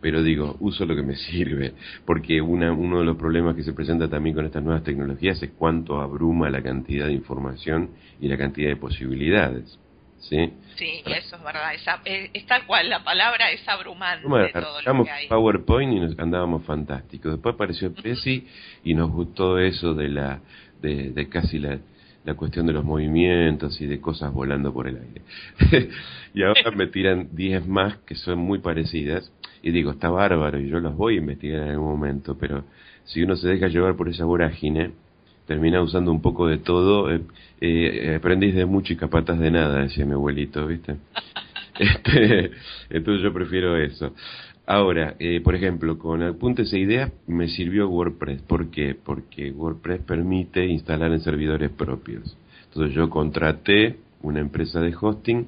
pero 0.00 0.22
digo, 0.22 0.56
uso 0.60 0.86
lo 0.86 0.94
que 0.94 1.02
me 1.02 1.16
sirve, 1.30 1.72
porque 2.04 2.40
una, 2.40 2.72
uno 2.72 3.00
de 3.00 3.04
los 3.04 3.16
problemas 3.16 3.56
que 3.56 3.62
se 3.62 3.72
presenta 3.72 4.08
también 4.08 4.36
con 4.36 4.44
estas 4.44 4.62
nuevas 4.62 4.84
tecnologías 4.84 5.42
es 5.42 5.50
cuánto 5.58 6.00
abruma 6.00 6.50
la 6.50 6.62
cantidad 6.62 7.06
de 7.06 7.14
información 7.14 7.90
y 8.20 8.28
la 8.28 8.36
cantidad 8.36 8.68
de 8.68 8.76
posibilidades. 8.76 9.78
¿Sí? 10.22 10.52
Sí, 10.76 11.02
eso 11.04 11.36
es 11.36 11.42
verdad. 11.42 11.72
Eh, 12.04 12.30
es, 12.32 12.46
tal 12.46 12.64
cual, 12.66 12.88
la 12.88 13.04
palabra 13.04 13.50
es 13.50 13.66
abrumante. 13.68 14.26
Bueno, 14.26 14.48
todo 14.52 14.80
lo 14.80 15.04
que 15.04 15.10
hay. 15.10 15.28
PowerPoint 15.28 15.92
y 15.92 16.00
nos 16.00 16.18
andábamos 16.18 16.64
fantásticos. 16.64 17.32
Después 17.32 17.54
apareció 17.54 17.92
Prezi 17.92 18.46
y 18.84 18.94
nos 18.94 19.10
gustó 19.10 19.58
eso 19.58 19.94
de 19.94 20.08
la 20.08 20.40
de, 20.80 21.10
de 21.10 21.28
casi 21.28 21.58
la, 21.58 21.78
la 22.24 22.34
cuestión 22.34 22.66
de 22.66 22.72
los 22.72 22.84
movimientos 22.84 23.80
y 23.80 23.86
de 23.86 24.00
cosas 24.00 24.32
volando 24.32 24.72
por 24.72 24.88
el 24.88 24.96
aire. 24.96 25.88
y 26.34 26.42
ahora 26.42 26.70
me 26.70 26.86
tiran 26.86 27.28
10 27.32 27.66
más 27.66 27.96
que 27.98 28.14
son 28.14 28.38
muy 28.38 28.60
parecidas 28.60 29.32
y 29.62 29.70
digo, 29.70 29.92
está 29.92 30.08
bárbaro 30.08 30.60
y 30.60 30.68
yo 30.68 30.80
las 30.80 30.94
voy 30.94 31.14
a 31.14 31.18
investigar 31.18 31.62
en 31.62 31.70
algún 31.70 31.88
momento, 31.88 32.36
pero 32.38 32.64
si 33.04 33.22
uno 33.22 33.36
se 33.36 33.48
deja 33.48 33.68
llevar 33.68 33.96
por 33.96 34.08
esa 34.08 34.24
vorágine, 34.24 34.92
termina 35.46 35.82
usando 35.82 36.10
un 36.10 36.20
poco 36.20 36.46
de 36.46 36.58
todo. 36.58 37.10
Eh, 37.10 37.22
eh, 37.60 38.14
aprendiz 38.16 38.54
de 38.54 38.66
mucho 38.66 38.92
y 38.92 38.96
capatas 38.96 39.38
de 39.38 39.50
nada, 39.50 39.82
decía 39.82 40.04
mi 40.04 40.12
abuelito, 40.12 40.66
¿viste? 40.66 40.96
este, 41.78 42.50
entonces 42.90 43.22
yo 43.22 43.32
prefiero 43.32 43.76
eso. 43.76 44.14
Ahora, 44.66 45.16
eh, 45.18 45.40
por 45.40 45.54
ejemplo, 45.54 45.98
con 45.98 46.22
apuntes 46.22 46.72
e 46.72 46.78
ideas 46.78 47.12
me 47.26 47.48
sirvió 47.48 47.88
WordPress. 47.88 48.42
¿Por 48.42 48.70
qué? 48.70 48.94
Porque 48.94 49.50
WordPress 49.50 50.02
permite 50.02 50.64
instalar 50.66 51.12
en 51.12 51.20
servidores 51.20 51.70
propios. 51.70 52.36
Entonces 52.68 52.94
yo 52.94 53.10
contraté 53.10 53.96
una 54.22 54.40
empresa 54.40 54.80
de 54.80 54.94
hosting 54.98 55.46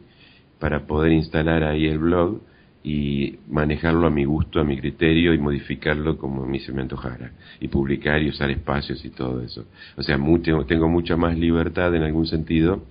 para 0.58 0.86
poder 0.86 1.12
instalar 1.12 1.62
ahí 1.62 1.86
el 1.86 1.98
blog 1.98 2.40
y 2.86 3.38
manejarlo 3.48 4.06
a 4.06 4.10
mi 4.10 4.26
gusto, 4.26 4.60
a 4.60 4.64
mi 4.64 4.78
criterio 4.78 5.32
y 5.32 5.38
modificarlo 5.38 6.18
como 6.18 6.44
a 6.44 6.46
mí 6.46 6.60
se 6.60 6.70
me 6.70 6.82
antojara 6.82 7.32
y 7.58 7.68
publicar 7.68 8.22
y 8.22 8.28
usar 8.28 8.50
espacios 8.50 9.02
y 9.06 9.08
todo 9.08 9.40
eso. 9.40 9.64
O 9.96 10.02
sea, 10.02 10.18
tengo, 10.66 10.88
mucha 10.88 11.16
más 11.16 11.38
libertad 11.38 11.94
en 11.94 12.02
algún 12.02 12.26
sentido 12.26 12.84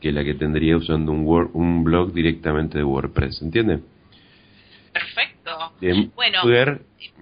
que 0.00 0.12
la 0.12 0.24
que 0.24 0.32
tendría 0.32 0.78
usando 0.78 1.12
un, 1.12 1.26
Word, 1.26 1.50
un 1.52 1.84
blog 1.84 2.14
directamente 2.14 2.78
de 2.78 2.84
WordPress, 2.84 3.42
¿entiendes? 3.42 3.80
Perfecto. 4.94 5.50
bueno, 6.14 6.38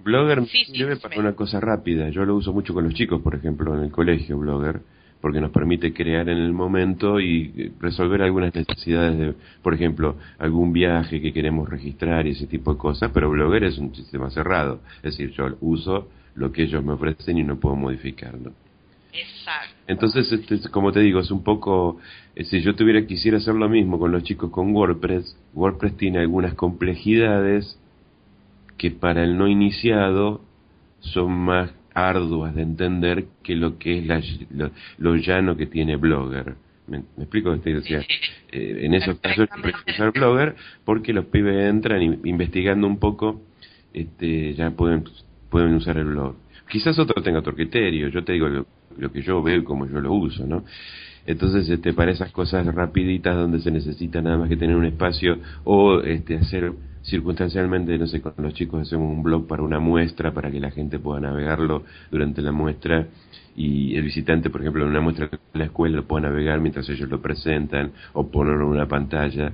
Blogger, 0.01 0.41
me 0.41 0.47
sirve 0.47 0.95
para 0.95 1.19
una 1.19 1.33
cosa 1.33 1.59
rápida. 1.59 2.09
Yo 2.09 2.23
lo 2.23 2.35
uso 2.35 2.53
mucho 2.53 2.73
con 2.73 2.85
los 2.85 2.93
chicos, 2.93 3.21
por 3.21 3.35
ejemplo, 3.35 3.75
en 3.77 3.83
el 3.83 3.91
colegio, 3.91 4.37
Blogger 4.37 4.79
porque 5.23 5.39
nos 5.39 5.51
permite 5.51 5.93
crear 5.93 6.27
en 6.27 6.37
el 6.37 6.51
momento 6.51 7.21
y 7.21 7.71
resolver 7.79 8.23
algunas 8.23 8.53
necesidades 8.53 9.17
de, 9.17 9.33
por 9.61 9.73
ejemplo, 9.73 10.17
algún 10.37 10.73
viaje 10.73 11.21
que 11.21 11.31
queremos 11.31 11.69
registrar 11.69 12.27
y 12.27 12.31
ese 12.31 12.45
tipo 12.45 12.73
de 12.73 12.77
cosas, 12.77 13.09
pero 13.13 13.29
Blogger 13.29 13.63
es 13.63 13.77
un 13.77 13.95
sistema 13.95 14.29
cerrado, 14.31 14.81
es 14.97 15.17
decir, 15.17 15.31
yo 15.31 15.55
uso 15.61 16.09
lo 16.35 16.51
que 16.51 16.63
ellos 16.63 16.83
me 16.83 16.91
ofrecen 16.91 17.37
y 17.37 17.43
no 17.43 17.57
puedo 17.57 17.77
modificarlo. 17.77 18.51
Exacto. 19.13 19.75
Entonces, 19.87 20.29
este, 20.29 20.69
como 20.69 20.91
te 20.91 20.99
digo, 20.99 21.21
es 21.21 21.31
un 21.31 21.41
poco, 21.41 21.99
eh, 22.35 22.43
si 22.43 22.59
yo 22.59 22.75
tuviera 22.75 23.07
quisiera 23.07 23.37
hacer 23.37 23.55
lo 23.55 23.69
mismo 23.69 23.97
con 23.97 24.11
los 24.11 24.23
chicos 24.23 24.51
con 24.51 24.75
WordPress, 24.75 25.37
WordPress 25.53 25.95
tiene 25.95 26.19
algunas 26.19 26.53
complejidades 26.55 27.79
que 28.77 28.91
para 28.91 29.23
el 29.23 29.37
no 29.37 29.47
iniciado 29.47 30.41
son 30.99 31.31
más 31.31 31.71
arduas 31.93 32.55
de 32.55 32.61
entender 32.61 33.25
que 33.43 33.55
lo 33.55 33.77
que 33.77 33.99
es 33.99 34.05
la, 34.05 34.21
lo, 34.97 35.15
llano 35.15 35.55
que 35.55 35.67
tiene 35.67 35.95
Blogger. 35.95 36.55
¿Me, 36.87 36.97
explico? 37.17 37.53
Este, 37.53 37.73
decía, 37.73 38.01
eh, 38.51 38.79
en 38.81 38.93
esos 38.93 39.19
casos 39.19 39.47
usar 39.87 40.11
Blogger 40.11 40.55
porque 40.83 41.13
los 41.13 41.25
pibes 41.25 41.69
entran 41.69 42.01
investigando 42.25 42.87
un 42.87 42.99
poco, 42.99 43.41
este, 43.93 44.53
ya 44.53 44.71
pueden, 44.71 45.05
pueden 45.49 45.73
usar 45.75 45.97
el 45.97 46.05
blog. 46.05 46.35
Quizás 46.69 46.97
otro 46.99 47.21
tenga 47.21 47.39
otro 47.39 47.55
criterio, 47.55 48.09
yo 48.09 48.23
te 48.23 48.33
digo 48.33 48.47
lo, 48.49 48.65
lo 48.97 49.11
que 49.11 49.21
yo 49.21 49.41
veo 49.41 49.57
y 49.57 49.63
como 49.63 49.87
yo 49.87 49.99
lo 49.99 50.13
uso, 50.13 50.45
¿no? 50.45 50.63
Entonces, 51.25 51.69
este, 51.69 51.93
para 51.93 52.11
esas 52.11 52.31
cosas 52.31 52.65
rapiditas 52.65 53.35
donde 53.35 53.59
se 53.59 53.71
necesita 53.71 54.21
nada 54.21 54.37
más 54.37 54.49
que 54.49 54.57
tener 54.57 54.75
un 54.75 54.85
espacio 54.85 55.37
o 55.63 56.01
este, 56.01 56.35
hacer 56.35 56.73
circunstancialmente, 57.03 57.97
no 57.97 58.07
sé, 58.07 58.21
con 58.21 58.33
los 58.37 58.53
chicos 58.53 58.81
hacemos 58.81 59.11
un 59.11 59.23
blog 59.23 59.47
para 59.47 59.61
una 59.61 59.79
muestra, 59.79 60.33
para 60.33 60.49
que 60.49 60.59
la 60.59 60.71
gente 60.71 60.99
pueda 60.99 61.19
navegarlo 61.19 61.83
durante 62.09 62.41
la 62.41 62.51
muestra 62.51 63.07
y 63.55 63.95
el 63.95 64.03
visitante, 64.03 64.49
por 64.49 64.61
ejemplo, 64.61 64.83
en 64.83 64.89
una 64.89 65.01
muestra 65.01 65.27
de 65.27 65.39
la 65.53 65.65
escuela 65.65 65.97
lo 65.97 66.07
pueda 66.07 66.29
navegar 66.29 66.59
mientras 66.59 66.89
ellos 66.89 67.09
lo 67.09 67.21
presentan 67.21 67.91
o 68.13 68.29
ponerlo 68.31 68.65
en 68.65 68.71
una 68.71 68.87
pantalla. 68.87 69.51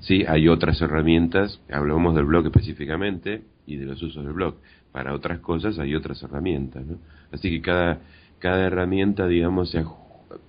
Sí, 0.00 0.24
hay 0.26 0.48
otras 0.48 0.80
herramientas, 0.80 1.60
hablamos 1.70 2.14
del 2.14 2.24
blog 2.24 2.46
específicamente 2.46 3.42
y 3.66 3.76
de 3.76 3.86
los 3.86 4.02
usos 4.02 4.24
del 4.24 4.34
blog. 4.34 4.56
Para 4.92 5.14
otras 5.14 5.38
cosas 5.40 5.78
hay 5.78 5.94
otras 5.94 6.22
herramientas, 6.22 6.84
¿no? 6.84 6.98
Así 7.32 7.50
que 7.50 7.60
cada, 7.60 8.00
cada 8.38 8.66
herramienta, 8.66 9.26
digamos, 9.26 9.70
se 9.70 9.84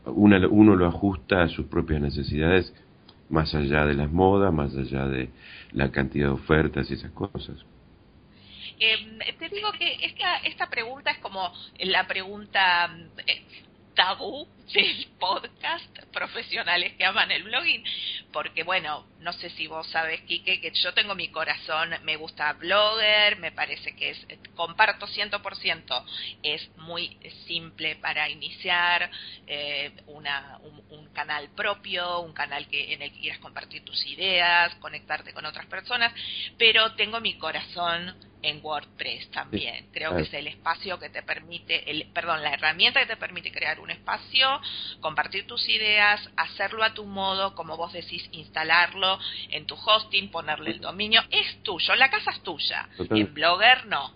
uno 0.06 0.76
lo 0.76 0.86
ajusta 0.86 1.44
a 1.44 1.48
sus 1.48 1.68
propias 1.68 2.02
necesidades, 2.02 2.74
más 3.30 3.54
allá 3.56 3.86
de 3.86 3.94
las 3.94 4.12
modas, 4.12 4.54
más 4.54 4.76
allá 4.76 5.06
de 5.06 5.30
la 5.72 5.92
cantidad 5.92 6.28
de 6.28 6.34
ofertas 6.34 6.90
y 6.90 6.96
esas 6.96 7.12
cosas. 7.12 7.58
Eh, 8.80 9.36
te 9.38 9.50
digo 9.50 9.72
que 9.74 10.06
esta, 10.06 10.38
esta 10.38 10.70
pregunta 10.70 11.12
es 11.12 11.18
como 11.20 11.52
la 11.80 12.08
pregunta 12.08 12.90
eh, 13.28 13.44
tabú 13.94 14.48
del 14.74 15.08
podcast, 15.20 16.00
profesionales 16.14 16.94
que 16.94 17.06
aman 17.06 17.32
el 17.32 17.44
blogging, 17.44 17.84
porque 18.32 18.64
bueno, 18.64 19.06
no 19.20 19.34
sé 19.34 19.50
si 19.52 19.68
vos 19.68 19.88
sabes, 19.88 20.22
Quique, 20.22 20.62
que 20.62 20.72
yo 20.72 20.94
tengo 20.94 21.16
mi 21.16 21.30
corazón, 21.30 21.90
me 22.04 22.16
gusta 22.16 22.54
Blogger, 22.54 23.38
me 23.38 23.52
parece 23.52 23.96
que 23.96 24.12
es, 24.12 24.26
comparto 24.56 25.08
100%, 25.08 26.04
es 26.44 26.70
muy 26.78 27.18
simple 27.48 27.96
para 27.98 28.30
iniciar 28.30 29.10
eh, 29.48 29.92
una, 30.08 30.60
un, 30.64 31.10
canal 31.14 31.50
propio, 31.50 32.20
un 32.20 32.34
canal 32.34 32.68
que 32.68 32.94
en 32.94 33.02
el 33.02 33.12
que 33.12 33.20
quieras 33.20 33.40
compartir 33.40 33.84
tus 33.84 34.06
ideas, 34.06 34.74
conectarte 34.76 35.34
con 35.34 35.46
otras 35.46 35.66
personas, 35.66 36.14
pero 36.58 36.94
tengo 36.94 37.20
mi 37.20 37.38
corazón 37.38 38.16
en 38.42 38.64
WordPress 38.64 39.30
también. 39.32 39.88
Creo 39.92 40.16
que 40.16 40.24
es 40.24 40.34
el 40.34 40.48
espacio 40.48 41.00
que 41.00 41.10
te 41.10 41.24
permite, 41.24 41.90
el, 41.90 42.06
perdón, 42.14 42.42
la 42.42 42.54
herramienta 42.54 43.02
que 43.02 43.08
te 43.08 43.18
permite 43.18 43.52
crear 43.52 43.80
un 43.80 43.90
espacio, 43.90 44.59
compartir 45.00 45.48
tus 45.48 45.68
ideas, 45.68 46.22
hacerlo 46.36 46.84
a 46.84 46.94
tu 46.94 47.06
modo, 47.06 47.56
como 47.56 47.78
vos 47.78 47.94
decís, 47.94 48.28
instalarlo 48.32 49.20
en 49.50 49.66
tu 49.66 49.76
hosting, 49.76 50.30
ponerle 50.30 50.72
el 50.72 50.82
dominio. 50.82 51.22
Es 51.30 51.64
tuyo, 51.64 51.96
la 51.96 52.10
casa 52.10 52.32
es 52.32 52.42
tuya. 52.42 52.90
En 52.98 53.34
Blogger 53.34 53.86
no. 53.88 54.14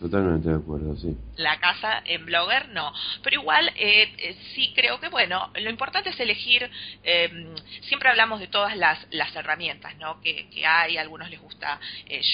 Totalmente 0.00 0.50
de 0.50 0.56
acuerdo, 0.56 0.94
sí. 0.96 1.16
La 1.36 1.58
casa 1.58 2.02
en 2.04 2.26
Blogger 2.26 2.68
no. 2.68 2.92
Pero 3.22 3.40
igual 3.40 3.68
eh, 3.76 4.12
eh, 4.18 4.36
sí 4.54 4.72
creo 4.74 5.00
que, 5.00 5.08
bueno, 5.08 5.50
lo 5.54 5.70
importante 5.70 6.10
es 6.10 6.20
elegir, 6.20 6.70
eh, 7.02 7.54
siempre 7.82 8.10
hablamos 8.10 8.40
de 8.40 8.48
todas 8.48 8.76
las, 8.76 8.98
las 9.10 9.34
herramientas, 9.34 9.96
¿no? 9.96 10.20
Que, 10.20 10.50
que 10.50 10.66
hay, 10.66 10.98
a 10.98 11.00
algunos 11.00 11.30
les 11.30 11.40
gusta 11.40 11.80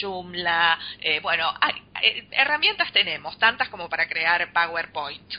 Joomla, 0.00 0.78
bueno, 1.22 1.52
hay, 1.60 2.26
herramientas 2.32 2.92
tenemos, 2.92 3.38
tantas 3.38 3.68
como 3.68 3.88
para 3.88 4.08
crear 4.08 4.52
PowerPoint. 4.52 5.32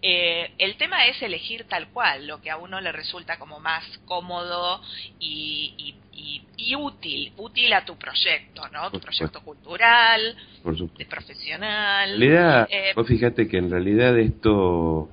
el 0.00 0.76
tema 0.76 1.06
es 1.06 1.20
elegir 1.22 1.64
tal 1.64 1.88
cual, 1.88 2.26
lo 2.26 2.40
que 2.40 2.50
a 2.50 2.56
uno 2.56 2.80
le 2.80 2.92
resulta 2.92 3.38
como 3.38 3.58
más 3.58 3.84
cómodo 4.06 4.80
y, 5.18 5.74
y 5.76 6.03
y, 6.16 6.74
útil, 6.76 7.32
útil 7.36 7.72
a 7.72 7.84
tu 7.84 7.96
proyecto, 7.96 8.62
¿no? 8.72 8.90
Tu 8.90 9.00
proyecto 9.00 9.40
cultural, 9.42 10.36
de 10.64 11.06
profesional. 11.06 12.10
En 12.14 12.20
realidad, 12.20 12.68
eh, 12.70 12.92
vos 12.94 13.06
fíjate 13.06 13.48
que 13.48 13.58
en 13.58 13.70
realidad 13.70 14.18
esto 14.18 15.08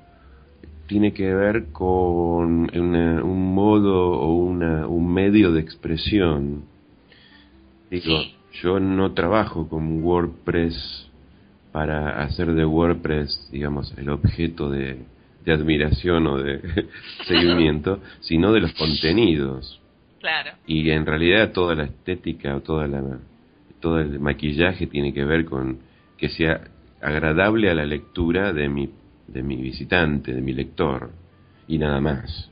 tiene 0.87 1.13
que 1.13 1.33
ver 1.33 1.71
con 1.71 2.69
un 2.75 3.53
modo 3.53 4.11
o 4.11 4.35
una, 4.35 4.87
un 4.87 5.13
medio 5.13 5.51
de 5.51 5.61
expresión. 5.61 6.63
Digo, 7.89 8.21
yo 8.61 8.79
no 8.79 9.13
trabajo 9.13 9.67
con 9.67 10.03
WordPress 10.03 11.09
para 11.71 12.21
hacer 12.23 12.53
de 12.53 12.65
WordPress, 12.65 13.49
digamos, 13.51 13.93
el 13.97 14.09
objeto 14.09 14.69
de, 14.69 14.99
de 15.45 15.53
admiración 15.53 16.27
o 16.27 16.37
de 16.37 16.87
seguimiento, 17.25 17.99
sino 18.21 18.51
de 18.51 18.61
los 18.61 18.73
contenidos. 18.77 19.80
Y 20.67 20.89
en 20.91 21.05
realidad 21.05 21.51
toda 21.51 21.75
la 21.75 21.83
estética 21.85 22.55
o 22.55 22.61
toda 22.61 22.87
la, 22.87 23.19
todo 23.79 23.99
el 23.99 24.19
maquillaje 24.19 24.87
tiene 24.87 25.13
que 25.13 25.25
ver 25.25 25.45
con 25.45 25.79
que 26.17 26.29
sea 26.29 26.61
agradable 27.01 27.69
a 27.69 27.73
la 27.73 27.85
lectura 27.85 28.53
de 28.53 28.69
mi, 28.69 28.89
de 29.27 29.41
mi 29.43 29.55
visitante, 29.55 30.33
de 30.33 30.41
mi 30.41 30.53
lector, 30.53 31.11
y 31.67 31.77
nada 31.77 31.99
más. 31.99 32.49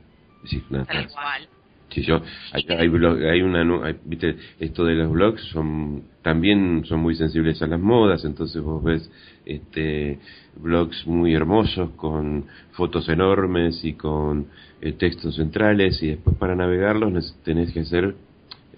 Tal 0.87 1.07
cual. 1.09 1.47
Si 1.89 2.01
yo, 2.03 2.21
hay, 2.51 2.65
hay, 2.69 3.41
una, 3.41 3.95
viste, 4.05 4.35
esto 4.59 4.85
de 4.85 4.95
los 4.95 5.11
blogs 5.11 5.41
son, 5.51 6.03
también 6.21 6.83
son 6.85 6.99
muy 6.99 7.15
sensibles 7.15 7.61
a 7.61 7.67
las 7.67 7.79
modas, 7.79 8.23
entonces 8.25 8.61
vos 8.61 8.83
ves, 8.83 9.09
este, 9.45 10.19
blogs 10.55 11.07
muy 11.07 11.33
hermosos 11.33 11.91
con 11.91 12.45
fotos 12.71 13.09
enormes 13.09 13.83
y 13.83 13.93
con 13.93 14.47
eh, 14.81 14.93
textos 14.93 15.35
centrales 15.35 16.01
y 16.03 16.07
después 16.07 16.35
para 16.37 16.55
navegarlos 16.55 17.35
tenés 17.43 17.71
que 17.71 17.81
hacer, 17.81 18.15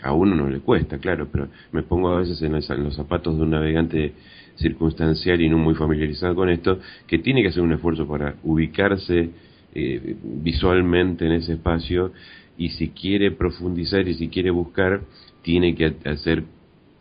a 0.02 0.14
uno 0.14 0.36
no 0.36 0.50
le 0.50 0.60
cuesta, 0.60 0.98
claro, 0.98 1.28
pero 1.32 1.50
me 1.72 1.84
pongo 1.84 2.10
a 2.10 2.20
veces 2.20 2.42
en 2.42 2.54
los 2.54 2.96
zapatos 2.96 3.38
de 3.38 3.44
un 3.44 3.52
navegante 3.52 4.14
circunstancial 4.56 5.42
y 5.42 5.50
no 5.50 5.58
muy 5.58 5.76
familiarizado 5.76 6.36
con 6.36 6.50
esto, 6.50 6.80
que 7.08 7.20
tiene 7.20 7.42
que 7.42 7.50
hacer 7.50 7.62
un 7.62 7.74
esfuerzo 7.74 8.08
para 8.08 8.36
ubicarse 8.44 9.30
eh, 9.74 10.16
visualmente 10.24 11.26
en 11.26 11.34
ese 11.34 11.54
espacio 11.54 12.12
y 12.58 12.70
si 12.70 12.90
quiere 12.90 13.32
profundizar 13.32 14.08
y 14.08 14.14
si 14.16 14.30
quiere 14.30 14.52
buscar, 14.52 15.02
tiene 15.42 15.76
que 15.76 15.96
hacer 16.06 16.44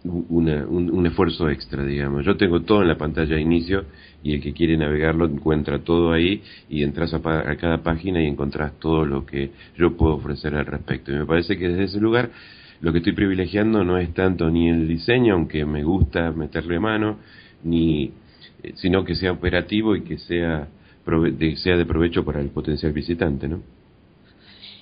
un, 0.05 1.07
esfuerzo 1.07 1.51
extra, 1.51 1.85
digamos. 1.85 2.25
Yo 2.25 2.37
tengo 2.37 2.63
todo 2.63 2.83
en 2.83 2.89
la 2.89 2.97
pantalla 2.97 3.37
de 3.37 3.43
inicio 3.43 3.85
y 4.23 4.35
el 4.35 4.41
que 4.41 4.53
quiere 4.53 4.77
navegarlo 4.77 5.27
encuentra 5.27 5.81
todo 5.81 6.13
ahí 6.13 6.43
y 6.69 6.83
entras 6.83 7.13
a, 7.13 7.17
a, 7.17 7.57
cada 7.57 7.83
página 7.83 8.23
y 8.23 8.27
encontrás 8.27 8.79
todo 8.79 9.05
lo 9.05 9.27
que 9.27 9.51
yo 9.77 9.97
puedo 9.97 10.15
ofrecer 10.15 10.55
al 10.55 10.67
respecto. 10.67 11.13
Y 11.13 11.17
me 11.17 11.27
parece 11.27 11.59
que 11.59 11.69
desde 11.69 11.85
ese 11.85 12.01
lugar 12.01 12.31
lo 12.81 12.93
que 12.93 12.99
estoy 12.99 13.13
privilegiando 13.13 13.85
no 13.85 13.99
es 13.99 14.13
tanto 14.15 14.49
ni 14.49 14.71
el 14.71 14.89
diseño, 14.89 15.35
aunque 15.35 15.67
me 15.67 15.85
gusta 15.85 16.33
meterle 16.33 16.81
mano, 16.81 17.19
ni 17.63 18.13
eh, 18.63 18.73
sino 18.77 19.05
que 19.05 19.15
sea 19.15 19.33
operativo 19.33 19.95
y 19.97 20.03
que 20.03 20.19
sea 20.19 20.69
sea 21.57 21.77
de 21.77 21.87
provecho 21.87 22.25
para 22.25 22.41
el 22.41 22.51
potencial 22.51 22.93
visitante, 22.93 23.49
¿no? 23.49 23.63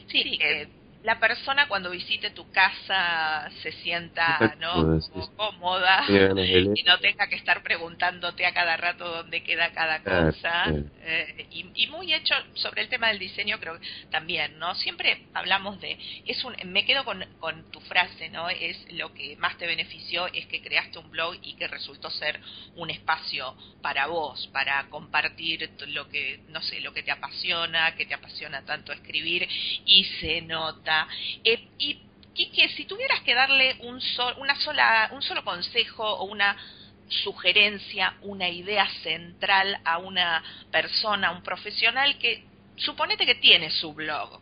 Sí, 0.08 0.38
eh, 0.40 0.68
la 1.02 1.20
persona 1.20 1.68
cuando 1.68 1.90
visite 1.90 2.30
tu 2.30 2.50
casa 2.50 3.48
se 3.62 3.70
sienta 3.72 4.56
no 4.58 4.98
cómoda 5.36 6.04
y 6.08 6.82
no 6.82 6.98
tenga 6.98 7.28
que 7.28 7.36
estar 7.36 7.62
preguntándote 7.62 8.44
a 8.44 8.52
cada 8.52 8.76
rato 8.76 9.08
dónde 9.08 9.42
queda 9.42 9.70
cada 9.70 10.02
cosa 10.02 10.64
eh, 11.02 11.46
y, 11.52 11.86
muy 11.86 12.12
hecho 12.12 12.34
sobre 12.54 12.82
el 12.82 12.88
tema 12.88 13.08
del 13.08 13.18
diseño 13.18 13.58
creo 13.60 13.78
también 14.10 14.58
no 14.58 14.74
siempre 14.74 15.26
hablamos 15.34 15.80
de 15.80 15.96
es 16.26 16.44
un 16.44 16.54
me 16.64 16.84
quedo 16.84 17.04
con, 17.04 17.24
con 17.38 17.70
tu 17.70 17.80
frase 17.80 18.28
no 18.30 18.50
es 18.50 18.76
lo 18.92 19.14
que 19.14 19.36
más 19.36 19.56
te 19.56 19.66
benefició 19.66 20.26
es 20.26 20.46
que 20.46 20.60
creaste 20.60 20.98
un 20.98 21.10
blog 21.10 21.36
y 21.42 21.54
que 21.54 21.68
resultó 21.68 22.10
ser 22.10 22.40
un 22.74 22.90
espacio 22.90 23.56
para 23.80 24.06
vos 24.08 24.48
para 24.48 24.84
compartir 24.90 25.70
lo 25.88 26.08
que 26.08 26.40
no 26.48 26.60
sé 26.60 26.80
lo 26.80 26.92
que 26.92 27.04
te 27.04 27.12
apasiona 27.12 27.94
que 27.94 28.04
te 28.04 28.14
apasiona 28.14 28.64
tanto 28.64 28.92
escribir 28.92 29.48
y 29.86 30.04
se 30.20 30.42
nota 30.42 30.87
eh, 31.44 31.68
y 32.38 32.50
que 32.50 32.68
si 32.70 32.84
tuvieras 32.84 33.20
que 33.22 33.34
darle 33.34 33.76
un, 33.80 34.00
una 34.38 34.56
sola, 34.60 35.10
un 35.12 35.22
solo 35.22 35.44
consejo 35.44 36.04
o 36.04 36.24
una 36.24 36.56
sugerencia, 37.08 38.14
una 38.22 38.48
idea 38.48 38.88
central 39.02 39.78
a 39.84 39.98
una 39.98 40.42
persona, 40.70 41.32
un 41.32 41.42
profesional 41.42 42.16
que 42.18 42.44
suponete 42.76 43.26
que 43.26 43.34
tiene 43.34 43.70
su 43.70 43.92
blog, 43.92 44.40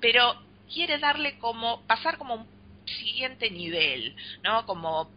pero 0.00 0.36
quiere 0.72 0.98
darle 0.98 1.36
como, 1.38 1.82
pasar 1.86 2.16
como 2.16 2.34
un 2.34 2.46
siguiente 2.86 3.50
nivel, 3.50 4.14
¿no? 4.44 4.64
Como 4.64 5.10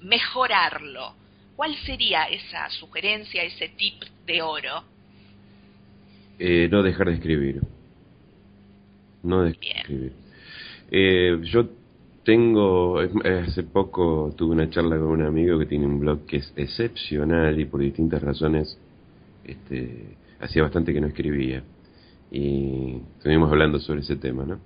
mejorarlo. 0.00 1.16
¿Cuál 1.56 1.74
sería 1.84 2.24
esa 2.24 2.70
sugerencia, 2.70 3.42
ese 3.42 3.70
tip 3.70 4.00
de 4.26 4.42
oro? 4.42 4.84
Eh, 6.38 6.68
no 6.70 6.82
dejar 6.82 7.08
de 7.08 7.14
escribir 7.14 7.73
no 9.24 9.42
de 9.42 9.50
escribir. 9.50 10.12
Eh, 10.90 11.40
yo 11.42 11.68
tengo, 12.24 12.98
hace 12.98 13.62
poco 13.64 14.32
tuve 14.36 14.52
una 14.52 14.70
charla 14.70 14.96
con 14.96 15.06
un 15.08 15.22
amigo 15.22 15.58
que 15.58 15.66
tiene 15.66 15.86
un 15.86 16.00
blog 16.00 16.24
que 16.26 16.38
es 16.38 16.52
excepcional 16.56 17.58
y 17.58 17.64
por 17.66 17.80
distintas 17.80 18.22
razones 18.22 18.78
este, 19.44 20.16
hacía 20.40 20.62
bastante 20.62 20.92
que 20.92 21.00
no 21.00 21.08
escribía. 21.08 21.62
Y 22.30 22.96
estuvimos 23.18 23.50
hablando 23.50 23.78
sobre 23.78 24.00
ese 24.00 24.16
tema, 24.16 24.44
¿no? 24.44 24.58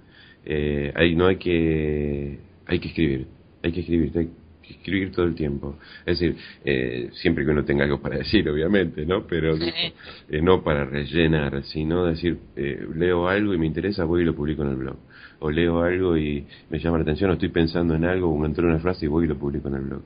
Eh, 0.45 0.93
hay, 0.95 1.15
no 1.15 1.27
hay 1.27 1.37
que, 1.37 2.39
hay 2.67 2.79
que 2.79 2.89
escribir, 2.89 3.27
hay 3.63 3.73
que 3.73 3.81
escribir, 3.81 4.13
hay 4.17 4.31
escribir 4.71 5.13
todo 5.13 5.27
el 5.27 5.35
tiempo. 5.35 5.77
Es 6.07 6.19
decir, 6.19 6.37
eh, 6.65 7.11
siempre 7.15 7.45
que 7.45 7.51
uno 7.51 7.65
tenga 7.65 7.85
algo 7.85 8.01
para 8.01 8.19
decir, 8.19 8.49
obviamente, 8.49 9.05
¿no? 9.07 9.27
Pero 9.27 9.57
eh, 9.57 10.43
no 10.43 10.63
para 10.63 10.85
rellenar, 10.85 11.63
sino 11.65 12.05
decir, 12.05 12.39
eh, 12.57 12.87
leo 12.95 13.29
algo 13.29 13.55
y 13.55 13.59
me 13.59 13.67
interesa, 13.67 14.05
voy 14.05 14.23
y 14.23 14.25
lo 14.25 14.35
publico 14.35 14.63
en 14.63 14.71
el 14.71 14.77
blog. 14.77 14.97
O 15.41 15.51
leo 15.51 15.83
algo 15.83 16.17
y 16.17 16.45
me 16.71 16.79
llama 16.79 16.99
la 16.99 17.03
atención, 17.03 17.31
o 17.31 17.35
estoy 17.35 17.51
pensando 17.51 17.95
en 17.95 18.05
algo, 18.05 18.29
o 18.29 18.37
me 18.37 18.47
entró 18.47 18.67
una 18.67 18.79
frase 18.79 19.07
y 19.07 19.09
voy 19.09 19.25
y 19.25 19.29
lo 19.29 19.39
publico 19.39 19.69
en 19.69 19.75
el 19.75 19.83
blog. 19.83 20.03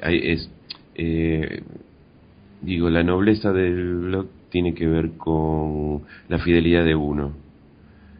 Hay, 0.00 0.20
es, 0.30 0.50
digo, 2.60 2.90
la 2.90 3.02
nobleza 3.02 3.52
del 3.52 3.94
blog 3.96 4.26
tiene 4.50 4.74
que 4.74 4.86
ver 4.86 5.12
con 5.16 6.02
la 6.28 6.38
fidelidad 6.38 6.84
de 6.84 6.94
uno. 6.94 7.47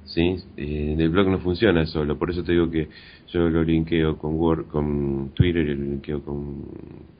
¿Sí? 0.08 0.36
el 0.56 1.08
blog 1.10 1.28
no 1.28 1.38
funciona 1.38 1.86
solo, 1.86 2.18
por 2.18 2.30
eso 2.30 2.42
te 2.42 2.52
digo 2.52 2.70
que 2.70 2.88
yo 3.28 3.48
lo 3.48 3.62
linkeo 3.62 4.16
con 4.18 4.34
Word, 4.34 4.66
con 4.68 5.30
Twitter, 5.34 5.66
lo 5.66 5.84
linkeo 5.84 6.22
con 6.22 6.64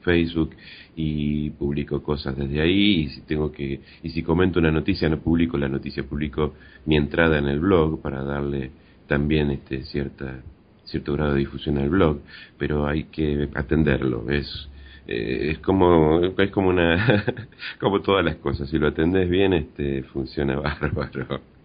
Facebook 0.01 0.51
y 0.95 1.51
publico 1.51 2.01
cosas 2.01 2.35
desde 2.35 2.61
ahí 2.61 3.01
y 3.01 3.09
si 3.09 3.21
tengo 3.21 3.51
que 3.51 3.79
y 4.03 4.09
si 4.09 4.23
comento 4.23 4.59
una 4.59 4.71
noticia 4.71 5.07
no 5.09 5.19
publico 5.19 5.57
la 5.57 5.69
noticia, 5.69 6.03
publico 6.03 6.55
mi 6.85 6.97
entrada 6.97 7.37
en 7.37 7.47
el 7.47 7.59
blog 7.59 8.01
para 8.01 8.23
darle 8.23 8.71
también 9.07 9.51
este 9.51 9.83
cierta 9.83 10.41
cierto 10.85 11.13
grado 11.13 11.33
de 11.33 11.39
difusión 11.39 11.77
al 11.77 11.89
blog, 11.89 12.19
pero 12.57 12.87
hay 12.87 13.03
que 13.05 13.49
atenderlo, 13.53 14.29
es 14.29 14.69
eh, 15.07 15.51
es 15.51 15.59
como 15.59 16.21
es 16.21 16.51
como 16.51 16.69
una 16.69 17.25
como 17.79 18.01
todas 18.01 18.25
las 18.25 18.37
cosas, 18.37 18.69
si 18.69 18.79
lo 18.79 18.87
atendés 18.87 19.29
bien 19.29 19.53
este 19.53 20.03
funciona 20.03 20.55
bárbaro. 20.59 21.58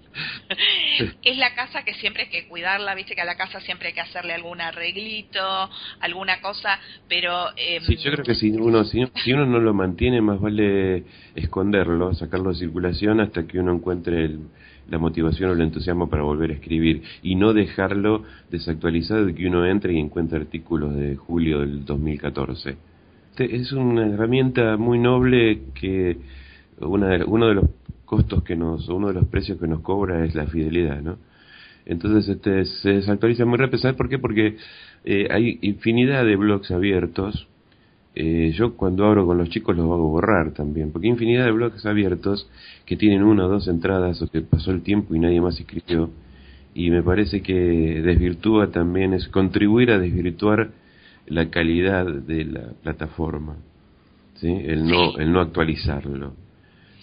Es 1.22 1.38
la 1.38 1.54
casa 1.54 1.85
que 1.85 1.94
siempre 1.94 2.24
hay 2.24 2.28
que 2.28 2.48
cuidarla, 2.48 2.94
viste 2.94 3.14
que 3.14 3.20
a 3.20 3.24
la 3.24 3.37
casa 3.37 3.61
siempre 3.61 3.88
hay 3.88 3.94
que 3.94 4.00
hacerle 4.00 4.35
algún 4.35 4.61
arreglito, 4.61 5.70
alguna 6.00 6.40
cosa, 6.40 6.78
pero... 7.09 7.48
Eh, 7.57 7.80
sí, 7.87 7.96
yo 7.96 8.12
creo 8.12 8.24
que 8.24 8.35
si 8.35 8.50
uno, 8.50 8.85
si, 8.85 9.33
uno 9.33 9.46
no 9.46 9.59
lo 9.59 9.74
mantiene, 9.74 10.20
más 10.20 10.40
vale 10.40 11.04
esconderlo, 11.35 12.14
sacarlo 12.14 12.50
de 12.50 12.57
circulación 12.57 13.20
hasta 13.20 13.46
que 13.46 13.59
uno 13.59 13.72
encuentre 13.72 14.30
la 14.88 14.98
motivación 14.98 15.50
o 15.50 15.52
el 15.54 15.62
entusiasmo 15.62 16.11
para 16.11 16.22
volver 16.22 16.50
a 16.50 16.54
escribir 16.54 17.02
y 17.22 17.37
no 17.37 17.54
dejarlo 17.54 18.24
desactualizado 18.50 19.26
de 19.26 19.35
que 19.35 19.46
uno 19.46 19.64
entre 19.66 19.94
y 19.94 19.98
encuentre 19.98 20.38
artículos 20.38 20.94
de 20.94 21.16
julio 21.16 21.61
del 21.61 21.85
2014. 21.85 22.76
Este 23.30 23.57
es 23.57 23.72
una 23.72 24.07
herramienta 24.07 24.76
muy 24.76 24.98
noble 24.98 25.62
que 25.74 26.18
una 26.78 27.24
uno 27.26 27.48
de 27.48 27.54
los 27.54 27.64
costos 28.05 28.43
que 28.45 28.57
nos, 28.57 28.88
uno 28.88 29.09
de 29.09 29.14
los 29.14 29.27
precios 29.29 29.59
que 29.59 29.67
nos 29.67 29.81
cobra 29.81 30.25
es 30.25 30.35
la 30.35 30.47
fidelidad, 30.47 31.01
¿no? 31.01 31.19
Entonces 31.87 32.29
este, 32.29 32.64
se 32.64 32.90
desactualiza 32.90 33.45
muy 33.45 33.59
rápido. 33.59 33.79
¿Sabes 33.79 33.97
por 33.97 34.09
qué? 34.09 34.19
Porque 34.19 34.57
eh, 35.05 35.29
hay 35.31 35.59
infinidad 35.62 36.25
de 36.25 36.37
blogs 36.37 36.71
abiertos. 36.71 37.47
Eh, 38.14 38.53
yo 38.57 38.77
cuando 38.77 39.05
abro 39.05 39.27
con 39.27 39.38
los 39.38 39.51
chicos 39.51 39.77
los 39.77 39.87
hago 39.87 40.09
borrar 40.09 40.53
también, 40.53 40.93
porque 40.93 41.09
hay 41.09 41.12
infinidad 41.12 41.47
de 41.47 41.51
blogs 41.51 41.85
abiertos 41.85 42.49
que 42.87 42.97
tienen 42.97 43.25
una 43.25 43.47
o 43.47 43.49
dos 43.49 43.67
entradas 43.67 44.23
o 44.23 44.29
que 44.29 44.40
pasó 44.40 44.71
el 44.71 44.83
tiempo 44.83 45.14
y 45.14 45.19
nadie 45.19 45.40
más 45.40 45.59
escribió. 45.59 46.11
Y 46.75 46.90
me 46.90 47.03
parece 47.03 47.43
que 47.43 47.55
desvirtúa 47.55 48.71
también, 48.71 49.14
es 49.14 49.29
contribuir 49.29 49.90
a 49.90 49.99
desvirtuar 49.99 50.71
la 51.27 51.51
calidad 51.51 52.07
de 52.07 52.45
la 52.45 52.73
plataforma, 52.83 53.57
¿sí? 54.37 54.49
el, 54.49 54.87
no, 54.87 55.17
el 55.19 55.33
no 55.33 55.40
actualizarlo. 55.40 56.35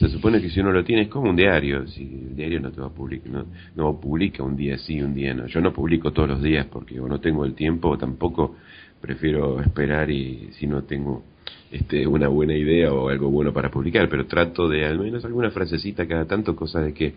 Se 0.01 0.09
supone 0.09 0.41
que 0.41 0.49
si 0.49 0.59
uno 0.59 0.71
lo 0.71 0.83
tiene 0.83 1.03
es 1.03 1.09
como 1.09 1.29
un 1.29 1.35
diario, 1.35 1.85
si 1.85 2.01
el 2.01 2.35
diario 2.35 2.59
no 2.59 2.71
te 2.71 2.81
va 2.81 2.87
a 2.87 2.89
publicar, 2.89 3.45
no, 3.75 4.01
publica 4.01 4.41
un 4.41 4.57
día 4.57 4.75
sí, 4.79 4.99
un 4.99 5.13
día 5.13 5.31
no. 5.35 5.45
Yo 5.45 5.61
no 5.61 5.71
publico 5.71 6.11
todos 6.11 6.27
los 6.27 6.41
días 6.41 6.65
porque 6.71 6.99
o 6.99 7.07
no 7.07 7.19
tengo 7.19 7.45
el 7.45 7.53
tiempo 7.53 7.89
o 7.89 7.99
tampoco 7.99 8.55
prefiero 8.99 9.61
esperar 9.61 10.09
y 10.09 10.49
si 10.53 10.65
no 10.65 10.85
tengo 10.85 11.23
este, 11.71 12.07
una 12.07 12.29
buena 12.29 12.55
idea 12.55 12.91
o 12.91 13.09
algo 13.09 13.29
bueno 13.29 13.53
para 13.53 13.69
publicar, 13.69 14.09
pero 14.09 14.25
trato 14.25 14.67
de 14.67 14.87
al 14.87 14.97
menos 14.97 15.23
alguna 15.23 15.51
frasecita 15.51 16.07
cada 16.07 16.25
tanto, 16.25 16.55
cosa 16.55 16.81
de 16.81 16.95
que 16.95 17.13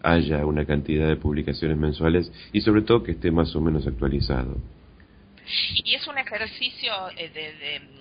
haya 0.00 0.46
una 0.46 0.64
cantidad 0.64 1.08
de 1.08 1.16
publicaciones 1.16 1.78
mensuales 1.78 2.30
y 2.52 2.60
sobre 2.60 2.82
todo 2.82 3.02
que 3.02 3.10
esté 3.10 3.32
más 3.32 3.56
o 3.56 3.60
menos 3.60 3.88
actualizado. 3.88 4.56
Y 5.84 5.96
es 5.96 6.06
un 6.06 6.16
ejercicio 6.16 6.92
eh, 7.16 7.28
de 7.34 8.00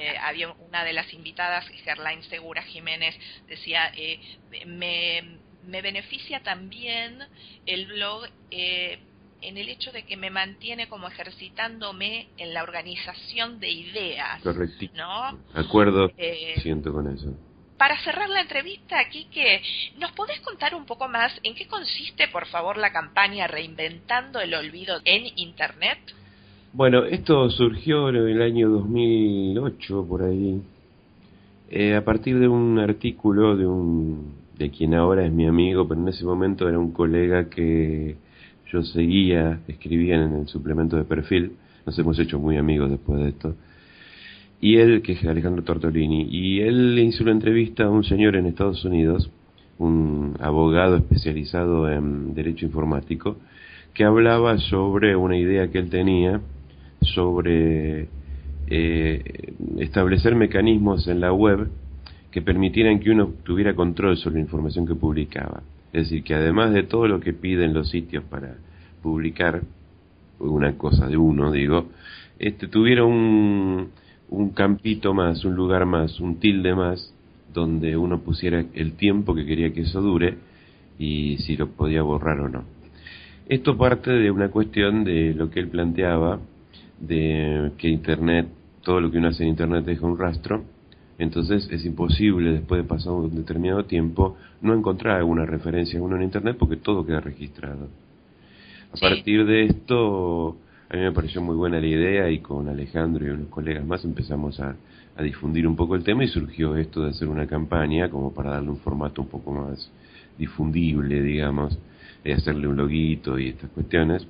eh, 0.00 0.16
había 0.16 0.50
una 0.50 0.82
de 0.82 0.94
las 0.94 1.12
invitadas, 1.12 1.66
Gerlain 1.84 2.22
Segura 2.22 2.62
Jiménez, 2.62 3.14
decía, 3.46 3.92
eh, 3.94 4.18
me, 4.66 5.22
me, 5.66 5.82
beneficia 5.82 6.40
también 6.42 7.18
el 7.66 7.84
blog 7.84 8.26
eh, 8.50 8.98
en 9.42 9.58
el 9.58 9.68
hecho 9.68 9.92
de 9.92 10.04
que 10.04 10.16
me 10.16 10.30
mantiene 10.30 10.88
como 10.88 11.06
ejercitándome 11.06 12.28
en 12.38 12.54
la 12.54 12.62
organización 12.62 13.60
de 13.60 13.68
ideas. 13.68 14.40
Correcto. 14.40 14.86
¿no? 14.94 15.38
Acuerdo, 15.52 16.10
siento 16.62 16.94
con 16.94 17.14
eso. 17.14 17.36
para 17.76 18.02
cerrar 18.02 18.30
la 18.30 18.40
entrevista, 18.40 19.06
Quique, 19.10 19.62
¿nos 19.98 20.12
podés 20.12 20.40
contar 20.40 20.74
un 20.74 20.86
poco 20.86 21.08
más 21.08 21.30
en 21.42 21.54
qué 21.54 21.66
consiste, 21.66 22.28
por 22.28 22.46
favor, 22.46 22.78
la 22.78 22.90
campaña 22.90 23.46
Reinventando 23.46 24.40
el 24.40 24.54
Olvido 24.54 25.02
en 25.04 25.26
Internet? 25.38 25.98
Bueno, 26.72 27.04
esto 27.04 27.50
surgió 27.50 28.10
en 28.10 28.14
el 28.14 28.40
año 28.42 28.68
2008, 28.68 30.06
por 30.08 30.22
ahí, 30.22 30.62
eh, 31.68 31.96
a 31.96 32.04
partir 32.04 32.38
de 32.38 32.46
un 32.46 32.78
artículo 32.78 33.56
de 33.56 33.66
un 33.66 34.34
de 34.56 34.70
quien 34.70 34.94
ahora 34.94 35.26
es 35.26 35.32
mi 35.32 35.48
amigo, 35.48 35.88
pero 35.88 36.00
en 36.00 36.06
ese 36.06 36.24
momento 36.24 36.68
era 36.68 36.78
un 36.78 36.92
colega 36.92 37.50
que 37.50 38.14
yo 38.72 38.84
seguía, 38.84 39.58
escribía 39.66 40.14
en 40.14 40.32
el 40.32 40.46
suplemento 40.46 40.96
de 40.96 41.02
perfil, 41.02 41.54
nos 41.84 41.98
hemos 41.98 42.16
hecho 42.20 42.38
muy 42.38 42.56
amigos 42.56 42.88
después 42.88 43.20
de 43.20 43.30
esto, 43.30 43.56
y 44.60 44.76
él, 44.76 45.02
que 45.02 45.14
es 45.14 45.24
Alejandro 45.24 45.64
Tortolini, 45.64 46.28
y 46.30 46.60
él 46.60 46.96
hizo 47.00 47.24
una 47.24 47.32
entrevista 47.32 47.84
a 47.86 47.90
un 47.90 48.04
señor 48.04 48.36
en 48.36 48.46
Estados 48.46 48.84
Unidos, 48.84 49.28
un 49.78 50.36
abogado 50.38 50.98
especializado 50.98 51.90
en 51.90 52.32
derecho 52.32 52.66
informático, 52.66 53.38
que 53.92 54.04
hablaba 54.04 54.56
sobre 54.58 55.16
una 55.16 55.36
idea 55.36 55.68
que 55.68 55.78
él 55.78 55.90
tenía 55.90 56.40
sobre 57.02 58.08
eh, 58.68 59.54
establecer 59.78 60.34
mecanismos 60.34 61.08
en 61.08 61.20
la 61.20 61.32
web 61.32 61.68
que 62.30 62.42
permitieran 62.42 63.00
que 63.00 63.10
uno 63.10 63.32
tuviera 63.42 63.74
control 63.74 64.16
sobre 64.16 64.36
la 64.36 64.42
información 64.42 64.86
que 64.86 64.94
publicaba. 64.94 65.62
Es 65.92 66.04
decir, 66.04 66.22
que 66.22 66.34
además 66.34 66.72
de 66.72 66.84
todo 66.84 67.08
lo 67.08 67.20
que 67.20 67.32
piden 67.32 67.74
los 67.74 67.90
sitios 67.90 68.22
para 68.24 68.56
publicar 69.02 69.62
una 70.38 70.76
cosa 70.78 71.08
de 71.08 71.16
uno, 71.16 71.50
digo, 71.50 71.88
este 72.38 72.68
tuviera 72.68 73.04
un, 73.04 73.88
un 74.28 74.50
campito 74.50 75.12
más, 75.12 75.44
un 75.44 75.56
lugar 75.56 75.86
más, 75.86 76.20
un 76.20 76.38
tilde 76.38 76.74
más, 76.74 77.12
donde 77.52 77.96
uno 77.96 78.20
pusiera 78.20 78.64
el 78.74 78.92
tiempo 78.92 79.34
que 79.34 79.44
quería 79.44 79.72
que 79.72 79.82
eso 79.82 80.00
dure 80.00 80.36
y 80.98 81.38
si 81.38 81.56
lo 81.56 81.68
podía 81.70 82.02
borrar 82.02 82.40
o 82.40 82.48
no. 82.48 82.64
Esto 83.48 83.76
parte 83.76 84.12
de 84.12 84.30
una 84.30 84.48
cuestión 84.48 85.02
de 85.02 85.34
lo 85.34 85.50
que 85.50 85.58
él 85.58 85.68
planteaba, 85.68 86.38
de 87.00 87.72
que 87.78 87.88
Internet, 87.88 88.46
todo 88.82 89.00
lo 89.00 89.10
que 89.10 89.18
uno 89.18 89.28
hace 89.28 89.42
en 89.42 89.50
Internet 89.50 89.84
deja 89.84 90.06
un 90.06 90.18
rastro, 90.18 90.62
entonces 91.18 91.68
es 91.70 91.84
imposible 91.84 92.52
después 92.52 92.82
de 92.82 92.88
pasar 92.88 93.12
un 93.12 93.34
determinado 93.34 93.84
tiempo 93.84 94.36
no 94.62 94.74
encontrar 94.74 95.16
alguna 95.16 95.44
referencia 95.44 95.98
a 95.98 96.02
uno 96.02 96.16
en 96.16 96.22
Internet 96.22 96.56
porque 96.58 96.76
todo 96.76 97.04
queda 97.04 97.20
registrado. 97.20 97.88
A 98.92 98.98
partir 98.98 99.44
de 99.44 99.66
esto, 99.66 100.56
a 100.88 100.96
mí 100.96 101.02
me 101.02 101.12
pareció 101.12 101.40
muy 101.40 101.54
buena 101.54 101.78
la 101.78 101.86
idea 101.86 102.30
y 102.30 102.40
con 102.40 102.68
Alejandro 102.68 103.26
y 103.26 103.30
unos 103.30 103.48
colegas 103.48 103.84
más 103.84 104.04
empezamos 104.04 104.58
a, 104.60 104.76
difundir 105.20 105.68
un 105.68 105.76
poco 105.76 105.96
el 105.96 106.02
tema 106.02 106.24
y 106.24 106.28
surgió 106.28 106.76
esto 106.76 107.02
de 107.02 107.10
hacer 107.10 107.28
una 107.28 107.46
campaña 107.46 108.08
como 108.08 108.32
para 108.32 108.52
darle 108.52 108.70
un 108.70 108.78
formato 108.78 109.20
un 109.20 109.28
poco 109.28 109.52
más 109.52 109.90
difundible, 110.38 111.20
digamos, 111.20 111.78
y 112.24 112.30
hacerle 112.32 112.66
un 112.66 112.78
loguito 112.78 113.38
y 113.38 113.48
estas 113.48 113.68
cuestiones. 113.68 114.26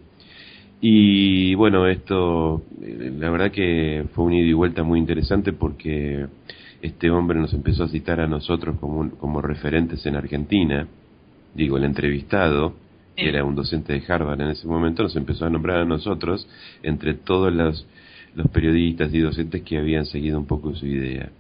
Y 0.81 1.55
bueno, 1.57 1.87
esto, 1.87 2.63
eh, 2.83 3.13
la 3.19 3.31
verdad 3.31 3.51
que 3.51 4.07
fue 4.15 4.25
un 4.25 4.33
ida 4.33 4.47
y 4.47 4.53
vuelta 4.55 4.83
muy 4.83 4.99
interesante 4.99 5.53
porque 5.53 6.27
este 6.81 7.11
hombre 7.11 7.39
nos 7.39 7.53
empezó 7.53 7.85
a 7.85 7.89
citar 7.89 8.21
a 8.21 8.27
nosotros 8.27 8.79
como, 8.81 9.11
como 9.19 9.43
referentes 9.43 10.05
en 10.07 10.17
Argentina, 10.17 10.89
digo, 11.55 11.77
el 11.77 11.85
entrevistado, 11.85 12.75
que 13.15 13.29
era 13.29 13.45
un 13.45 13.55
docente 13.55 13.93
de 13.93 14.03
Harvard 14.09 14.41
en 14.41 14.49
ese 14.49 14.67
momento, 14.67 15.03
nos 15.03 15.17
empezó 15.17 15.45
a 15.45 15.51
nombrar 15.51 15.81
a 15.81 15.85
nosotros 15.85 16.49
entre 16.83 17.13
todos 17.13 17.53
los, 17.53 17.87
los 18.35 18.49
periodistas 18.49 19.13
y 19.13 19.19
docentes 19.19 19.63
que 19.63 19.77
habían 19.77 20.07
seguido 20.07 20.39
un 20.39 20.47
poco 20.47 20.75
su 20.75 20.87
idea. 20.87 21.31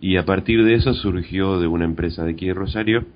Y 0.00 0.16
a 0.16 0.24
partir 0.24 0.64
de 0.64 0.74
eso 0.74 0.94
surgió 0.94 1.60
de 1.60 1.68
una 1.68 1.84
empresa 1.84 2.24
de 2.24 2.32
aquí 2.32 2.46
de 2.46 2.54
Rosario 2.54 3.06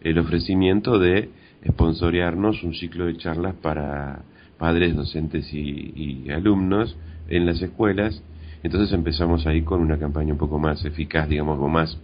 el 0.00 0.18
ofrecimiento 0.18 0.98
de 0.98 1.28
sponsorearnos 1.68 2.62
un 2.62 2.72
ciclo 2.74 3.04
de 3.04 3.18
charlas 3.18 3.54
para 3.56 4.22
padres, 4.60 4.94
docentes 4.94 5.52
y, 5.52 6.24
y, 6.26 6.30
alumnos 6.30 6.96
en 7.28 7.46
las 7.46 7.60
escuelas. 7.60 8.22
Entonces 8.62 8.92
empezamos 8.92 9.46
ahí 9.46 9.62
con 9.62 9.80
una 9.80 9.98
campaña 9.98 10.34
un 10.34 10.38
poco 10.38 10.60
más 10.60 10.84
eficaz, 10.84 11.28
digamos, 11.28 11.58
o 11.58 11.66
más, 11.66 11.98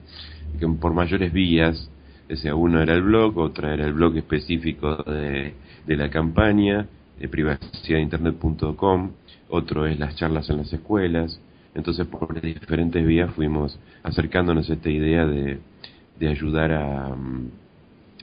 por 0.80 0.92
mayores 0.92 1.32
vías 1.32 1.88
ese 2.28 2.52
uno 2.52 2.82
era 2.82 2.94
el 2.94 3.02
blog, 3.02 3.38
otra 3.38 3.72
era 3.72 3.86
el 3.86 3.92
blog 3.92 4.16
específico 4.16 4.96
de, 5.04 5.54
la 5.86 6.10
campaña, 6.10 6.86
de 7.20 7.28
privacidadinternet.com, 7.28 9.10
otro 9.48 9.86
es 9.86 9.98
las 9.98 10.16
charlas 10.16 10.50
en 10.50 10.58
las 10.58 10.72
escuelas. 10.72 11.40
Entonces, 11.74 12.06
por 12.06 12.40
diferentes 12.40 13.06
vías 13.06 13.30
fuimos 13.32 13.78
acercándonos 14.02 14.68
a 14.70 14.72
esta 14.72 14.90
idea 14.90 15.24
de, 15.24 15.60
de 16.18 16.28
ayudar 16.28 16.72
a, 16.72 17.14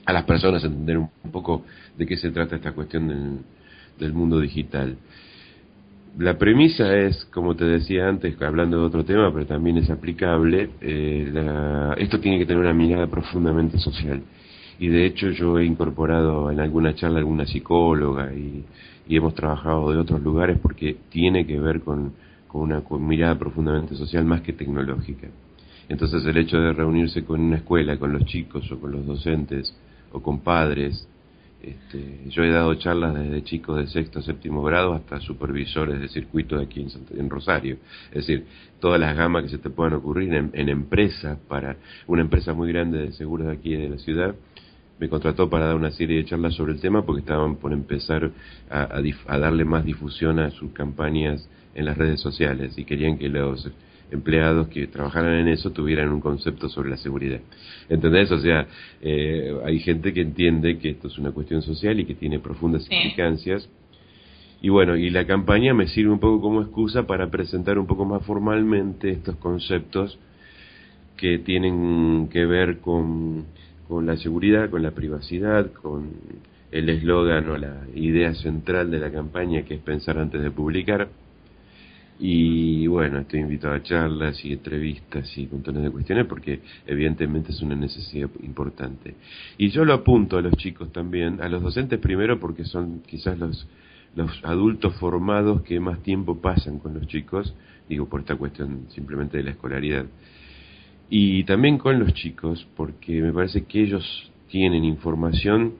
a 0.06 0.14
las 0.14 0.24
personas 0.26 0.64
a 0.64 0.68
entender 0.68 0.98
un, 0.98 1.10
poco 1.32 1.64
de 1.98 2.06
qué 2.06 2.18
se 2.18 2.32
trata 2.32 2.58
esta 2.58 2.74
cuestión 2.74 3.08
del, 3.08 3.40
del 4.00 4.14
mundo 4.14 4.40
digital. 4.40 4.98
La 6.18 6.38
premisa 6.38 6.96
es, 6.96 7.26
como 7.34 7.56
te 7.56 7.66
decía 7.66 8.08
antes, 8.08 8.40
hablando 8.40 8.80
de 8.80 8.86
otro 8.86 9.04
tema, 9.04 9.34
pero 9.34 9.48
también 9.48 9.78
es 9.78 9.90
aplicable, 9.90 10.70
eh, 10.80 11.96
esto 11.98 12.20
tiene 12.20 12.38
que 12.38 12.46
tener 12.46 12.62
una 12.62 12.74
mirada 12.74 13.08
profundamente 13.08 13.80
social. 13.80 14.22
Y 14.80 14.88
de 14.90 15.06
hecho 15.06 15.30
yo 15.32 15.58
he 15.58 15.66
incorporado 15.66 16.52
en 16.52 16.60
alguna 16.60 16.94
charla 16.94 17.20
alguna 17.20 17.46
psicóloga 17.48 18.34
y, 18.34 18.64
hemos 19.10 19.36
trabajado 19.36 19.92
de 19.92 19.98
otros 19.98 20.22
lugares 20.22 20.58
porque 20.60 20.96
tiene 21.10 21.46
que 21.46 21.60
ver 21.60 21.82
con, 21.82 22.14
con 22.48 22.62
una 22.62 22.82
mirada 23.00 23.38
profundamente 23.38 23.96
social 23.96 24.24
más 24.24 24.42
que 24.42 24.54
tecnológica. 24.54 25.28
Entonces 25.90 26.26
el 26.26 26.38
hecho 26.38 26.58
de 26.58 26.74
reunirse 26.74 27.24
con 27.24 27.42
una 27.42 27.58
escuela, 27.58 27.98
con 27.98 28.14
los 28.14 28.26
chicos 28.26 28.72
o 28.72 28.80
con 28.80 28.92
los 28.92 29.06
docentes 29.06 29.76
o 30.12 30.22
con 30.22 30.40
padres, 30.40 31.08
este, 31.64 32.30
yo 32.30 32.44
he 32.44 32.50
dado 32.50 32.76
charlas 32.76 33.16
desde 33.16 33.42
chicos 33.44 33.78
de 33.78 33.88
sexto, 33.88 34.22
séptimo 34.22 34.62
grado 34.64 34.94
hasta 34.94 35.22
supervisores 35.22 36.00
de 36.00 36.10
circuito 36.10 36.58
de 36.58 36.66
aquí 36.66 36.86
en, 37.16 37.30
Rosario. 37.30 37.78
Es 38.08 38.28
decir, 38.28 38.46
todas 38.82 39.00
las 39.00 39.16
gamas 39.16 39.44
que 39.44 39.50
se 39.50 39.58
te 39.60 39.70
puedan 39.70 39.94
ocurrir 39.94 40.34
en, 40.34 40.70
empresas, 40.70 41.40
para 41.48 41.78
una 42.08 42.22
empresa 42.22 42.54
muy 42.54 42.68
grande 42.68 43.00
de 43.00 43.12
seguros 43.14 43.48
de 43.48 43.54
aquí 43.54 43.76
de 43.76 43.90
la 43.90 43.98
ciudad, 43.98 44.36
me 45.00 45.08
contrató 45.08 45.50
para 45.50 45.68
dar 45.68 45.76
una 45.76 45.92
serie 45.92 46.18
de 46.18 46.26
charlas 46.26 46.54
sobre 46.54 46.74
el 46.74 46.82
tema 46.82 47.06
porque 47.06 47.22
estaban 47.22 47.56
por 47.56 47.72
empezar 47.72 48.30
a, 48.70 49.00
a 49.28 49.38
darle 49.38 49.64
más 49.64 49.86
difusión 49.86 50.40
a 50.40 50.52
sus 50.52 50.74
campañas 50.74 51.48
en 51.76 51.86
las 51.86 51.98
redes 51.98 52.20
sociales 52.20 52.78
y 52.78 52.84
querían 52.84 53.18
que 53.18 53.30
los 53.30 53.72
empleados 54.12 54.68
que 54.68 54.88
trabajaran 54.88 55.34
en 55.40 55.48
eso 55.48 55.72
tuvieran 55.72 56.10
un 56.10 56.22
concepto 56.22 56.70
sobre 56.70 56.90
la 56.90 56.98
seguridad. 56.98 57.40
¿Entendés? 57.90 58.32
O 58.32 58.40
sea, 58.40 58.68
eh, 59.02 59.54
hay 59.66 59.80
gente 59.80 60.14
que 60.14 60.22
entiende 60.22 60.78
que 60.78 60.92
esto 60.92 61.08
es 61.08 61.18
una 61.18 61.32
cuestión 61.32 61.62
social 61.62 62.00
y 62.00 62.06
que 62.06 62.16
tiene 62.16 62.40
profundas 62.40 62.84
implicancias. 62.84 63.68
Y 64.62 64.70
bueno, 64.70 64.96
y 64.96 65.10
la 65.10 65.26
campaña 65.26 65.74
me 65.74 65.88
sirve 65.88 66.12
un 66.12 66.20
poco 66.20 66.42
como 66.42 66.62
excusa 66.62 67.04
para 67.06 67.30
presentar 67.30 67.78
un 67.78 67.88
poco 67.88 68.06
más 68.06 68.26
formalmente 68.26 69.10
estos 69.10 69.36
conceptos 69.38 70.18
que 71.18 71.40
tienen 71.40 72.30
que 72.30 72.46
ver 72.46 72.80
con, 72.80 73.46
con 73.88 74.06
la 74.06 74.16
seguridad, 74.18 74.70
con 74.70 74.82
la 74.84 74.92
privacidad, 74.92 75.72
con 75.74 76.12
el 76.72 76.90
eslogan 76.90 77.50
o 77.50 77.58
la 77.58 77.82
idea 77.94 78.34
central 78.36 78.90
de 78.90 79.00
la 79.00 79.12
campaña 79.12 79.64
que 79.64 79.76
es 79.76 79.82
pensar 79.82 80.18
antes 80.18 80.42
de 80.42 80.50
publicar 80.50 81.10
y 82.20 82.86
bueno, 82.88 83.20
estoy 83.20 83.40
invitado 83.42 83.74
a 83.74 83.82
charlas 83.82 84.44
y 84.46 84.54
entrevistas 84.54 85.36
y 85.38 85.48
montones 85.52 85.84
de 85.84 85.92
cuestiones 85.92 86.26
porque 86.26 86.62
evidentemente 86.86 87.52
es 87.52 87.62
una 87.62 87.76
necesidad 87.76 88.30
importante. 88.44 89.16
Y 89.58 89.70
yo 89.70 89.84
lo 89.84 89.94
apunto 89.94 90.38
a 90.38 90.42
los 90.42 90.54
chicos 90.54 90.92
también, 90.92 91.42
a 91.42 91.50
los 91.50 91.62
docentes 91.62 92.00
primero 92.00 92.40
porque 92.40 92.66
son 92.66 93.02
quizás 93.06 93.38
los, 93.40 93.68
los 94.16 94.32
adultos 94.44 94.96
formados 94.96 95.64
que 95.64 95.80
más 95.80 96.02
tiempo 96.04 96.40
pasan 96.40 96.80
con 96.80 96.94
los 96.94 97.08
chicos, 97.08 97.54
digo 97.90 98.08
por 98.08 98.22
esta 98.22 98.36
cuestión 98.36 98.86
simplemente 98.90 99.38
de 99.38 99.44
la 99.44 99.52
escolaridad. 99.52 100.06
Y 101.10 101.44
también 101.44 101.78
con 101.78 102.00
los 102.00 102.14
chicos 102.14 102.68
porque 102.76 103.22
me 103.22 103.34
parece 103.34 103.64
que 103.66 103.82
ellos 103.82 104.32
tienen 104.50 104.84
información 104.84 105.74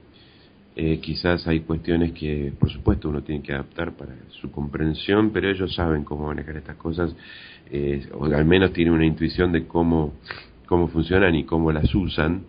eh, 0.76 0.98
quizás 1.00 1.46
hay 1.46 1.60
cuestiones 1.60 2.12
que, 2.12 2.52
por 2.58 2.70
supuesto, 2.70 3.08
uno 3.08 3.22
tiene 3.22 3.42
que 3.42 3.52
adaptar 3.52 3.92
para 3.92 4.12
su 4.40 4.50
comprensión, 4.50 5.30
pero 5.30 5.48
ellos 5.48 5.72
saben 5.74 6.02
cómo 6.02 6.26
manejar 6.26 6.56
estas 6.56 6.76
cosas, 6.76 7.14
eh, 7.70 8.08
o 8.12 8.24
al 8.24 8.44
menos 8.44 8.72
tienen 8.72 8.92
una 8.92 9.06
intuición 9.06 9.52
de 9.52 9.66
cómo, 9.66 10.14
cómo 10.66 10.88
funcionan 10.88 11.36
y 11.36 11.44
cómo 11.44 11.70
las 11.70 11.94
usan, 11.94 12.42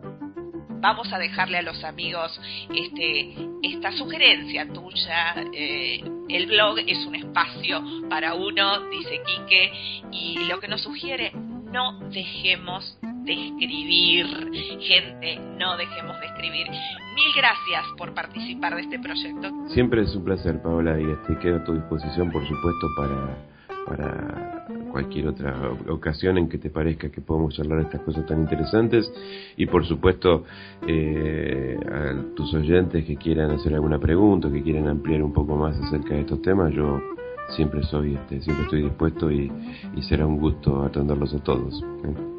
vamos 0.80 1.12
a 1.12 1.18
dejarle 1.18 1.58
a 1.58 1.62
los 1.62 1.84
amigos 1.84 2.40
este, 2.74 3.36
esta 3.62 3.92
sugerencia 3.92 4.66
tuya. 4.72 5.34
Eh, 5.52 6.02
el 6.28 6.46
blog 6.46 6.80
es 6.80 7.06
un 7.06 7.14
espacio 7.14 7.80
para 8.08 8.34
uno, 8.34 8.80
dice 8.90 9.22
Quique, 9.24 10.02
y 10.12 10.38
lo 10.48 10.58
que 10.60 10.68
nos 10.68 10.82
sugiere, 10.82 11.32
no 11.32 11.98
dejemos 12.10 12.98
de 13.26 13.32
escribir. 13.48 14.26
Gente, 14.80 15.38
no 15.58 15.76
dejemos 15.76 16.18
de 16.20 16.26
escribir. 16.26 16.68
Mil 16.68 17.32
gracias 17.36 17.84
por 17.98 18.14
participar 18.14 18.76
de 18.76 18.82
este 18.82 18.98
proyecto. 19.00 19.48
Siempre 19.68 20.02
es 20.02 20.14
un 20.14 20.24
placer, 20.24 20.62
Paola, 20.62 20.98
y 21.00 21.04
este, 21.04 21.36
quedo 21.40 21.56
a 21.56 21.64
tu 21.64 21.74
disposición, 21.74 22.30
por 22.30 22.46
supuesto, 22.46 22.86
para, 22.96 23.86
para 23.86 24.66
cualquier 24.92 25.28
otra 25.28 25.54
ocasión 25.88 26.38
en 26.38 26.48
que 26.48 26.58
te 26.58 26.70
parezca 26.70 27.10
que 27.10 27.20
podamos 27.20 27.54
charlar 27.54 27.80
estas 27.80 28.00
cosas 28.02 28.24
tan 28.26 28.40
interesantes. 28.40 29.10
Y, 29.56 29.66
por 29.66 29.84
supuesto, 29.84 30.44
eh, 30.86 31.76
a 31.90 32.34
tus 32.36 32.54
oyentes 32.54 33.04
que 33.04 33.16
quieran 33.16 33.50
hacer 33.50 33.74
alguna 33.74 33.98
pregunta, 33.98 34.50
que 34.52 34.62
quieran 34.62 34.86
ampliar 34.86 35.22
un 35.22 35.32
poco 35.32 35.56
más 35.56 35.76
acerca 35.76 36.14
de 36.14 36.20
estos 36.20 36.40
temas, 36.42 36.72
yo 36.72 37.00
siempre 37.56 37.82
soy, 37.82 38.14
este, 38.14 38.40
siempre 38.40 38.64
estoy 38.64 38.82
dispuesto 38.82 39.32
y, 39.32 39.50
será 40.08 40.26
un 40.26 40.38
gusto 40.38 40.84
atenderlos 40.84 41.34
a 41.34 41.42
todos. 41.42 41.82
¿eh? 42.04 42.35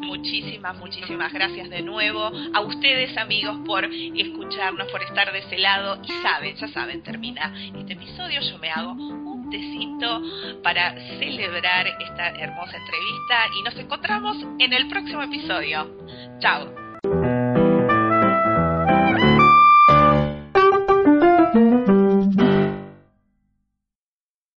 Muchísimas, 0.00 0.76
muchísimas 0.78 1.32
gracias 1.32 1.70
de 1.70 1.82
nuevo 1.82 2.30
a 2.54 2.60
ustedes 2.60 3.16
amigos 3.16 3.58
por 3.66 3.84
escucharnos, 3.84 4.90
por 4.90 5.02
estar 5.02 5.32
de 5.32 5.38
ese 5.38 5.58
lado 5.58 6.00
y 6.02 6.12
saben, 6.22 6.56
ya 6.56 6.68
saben, 6.68 7.02
termina 7.02 7.54
este 7.76 7.92
episodio, 7.92 8.40
yo 8.40 8.58
me 8.58 8.70
hago 8.70 8.92
un 8.92 9.50
tecito 9.50 10.22
para 10.62 10.94
celebrar 11.18 11.86
esta 11.86 12.28
hermosa 12.30 12.76
entrevista 12.76 13.46
y 13.58 13.62
nos 13.62 13.76
encontramos 13.76 14.36
en 14.58 14.72
el 14.72 14.88
próximo 14.88 15.22
episodio. 15.22 15.90
Chao. 16.40 16.79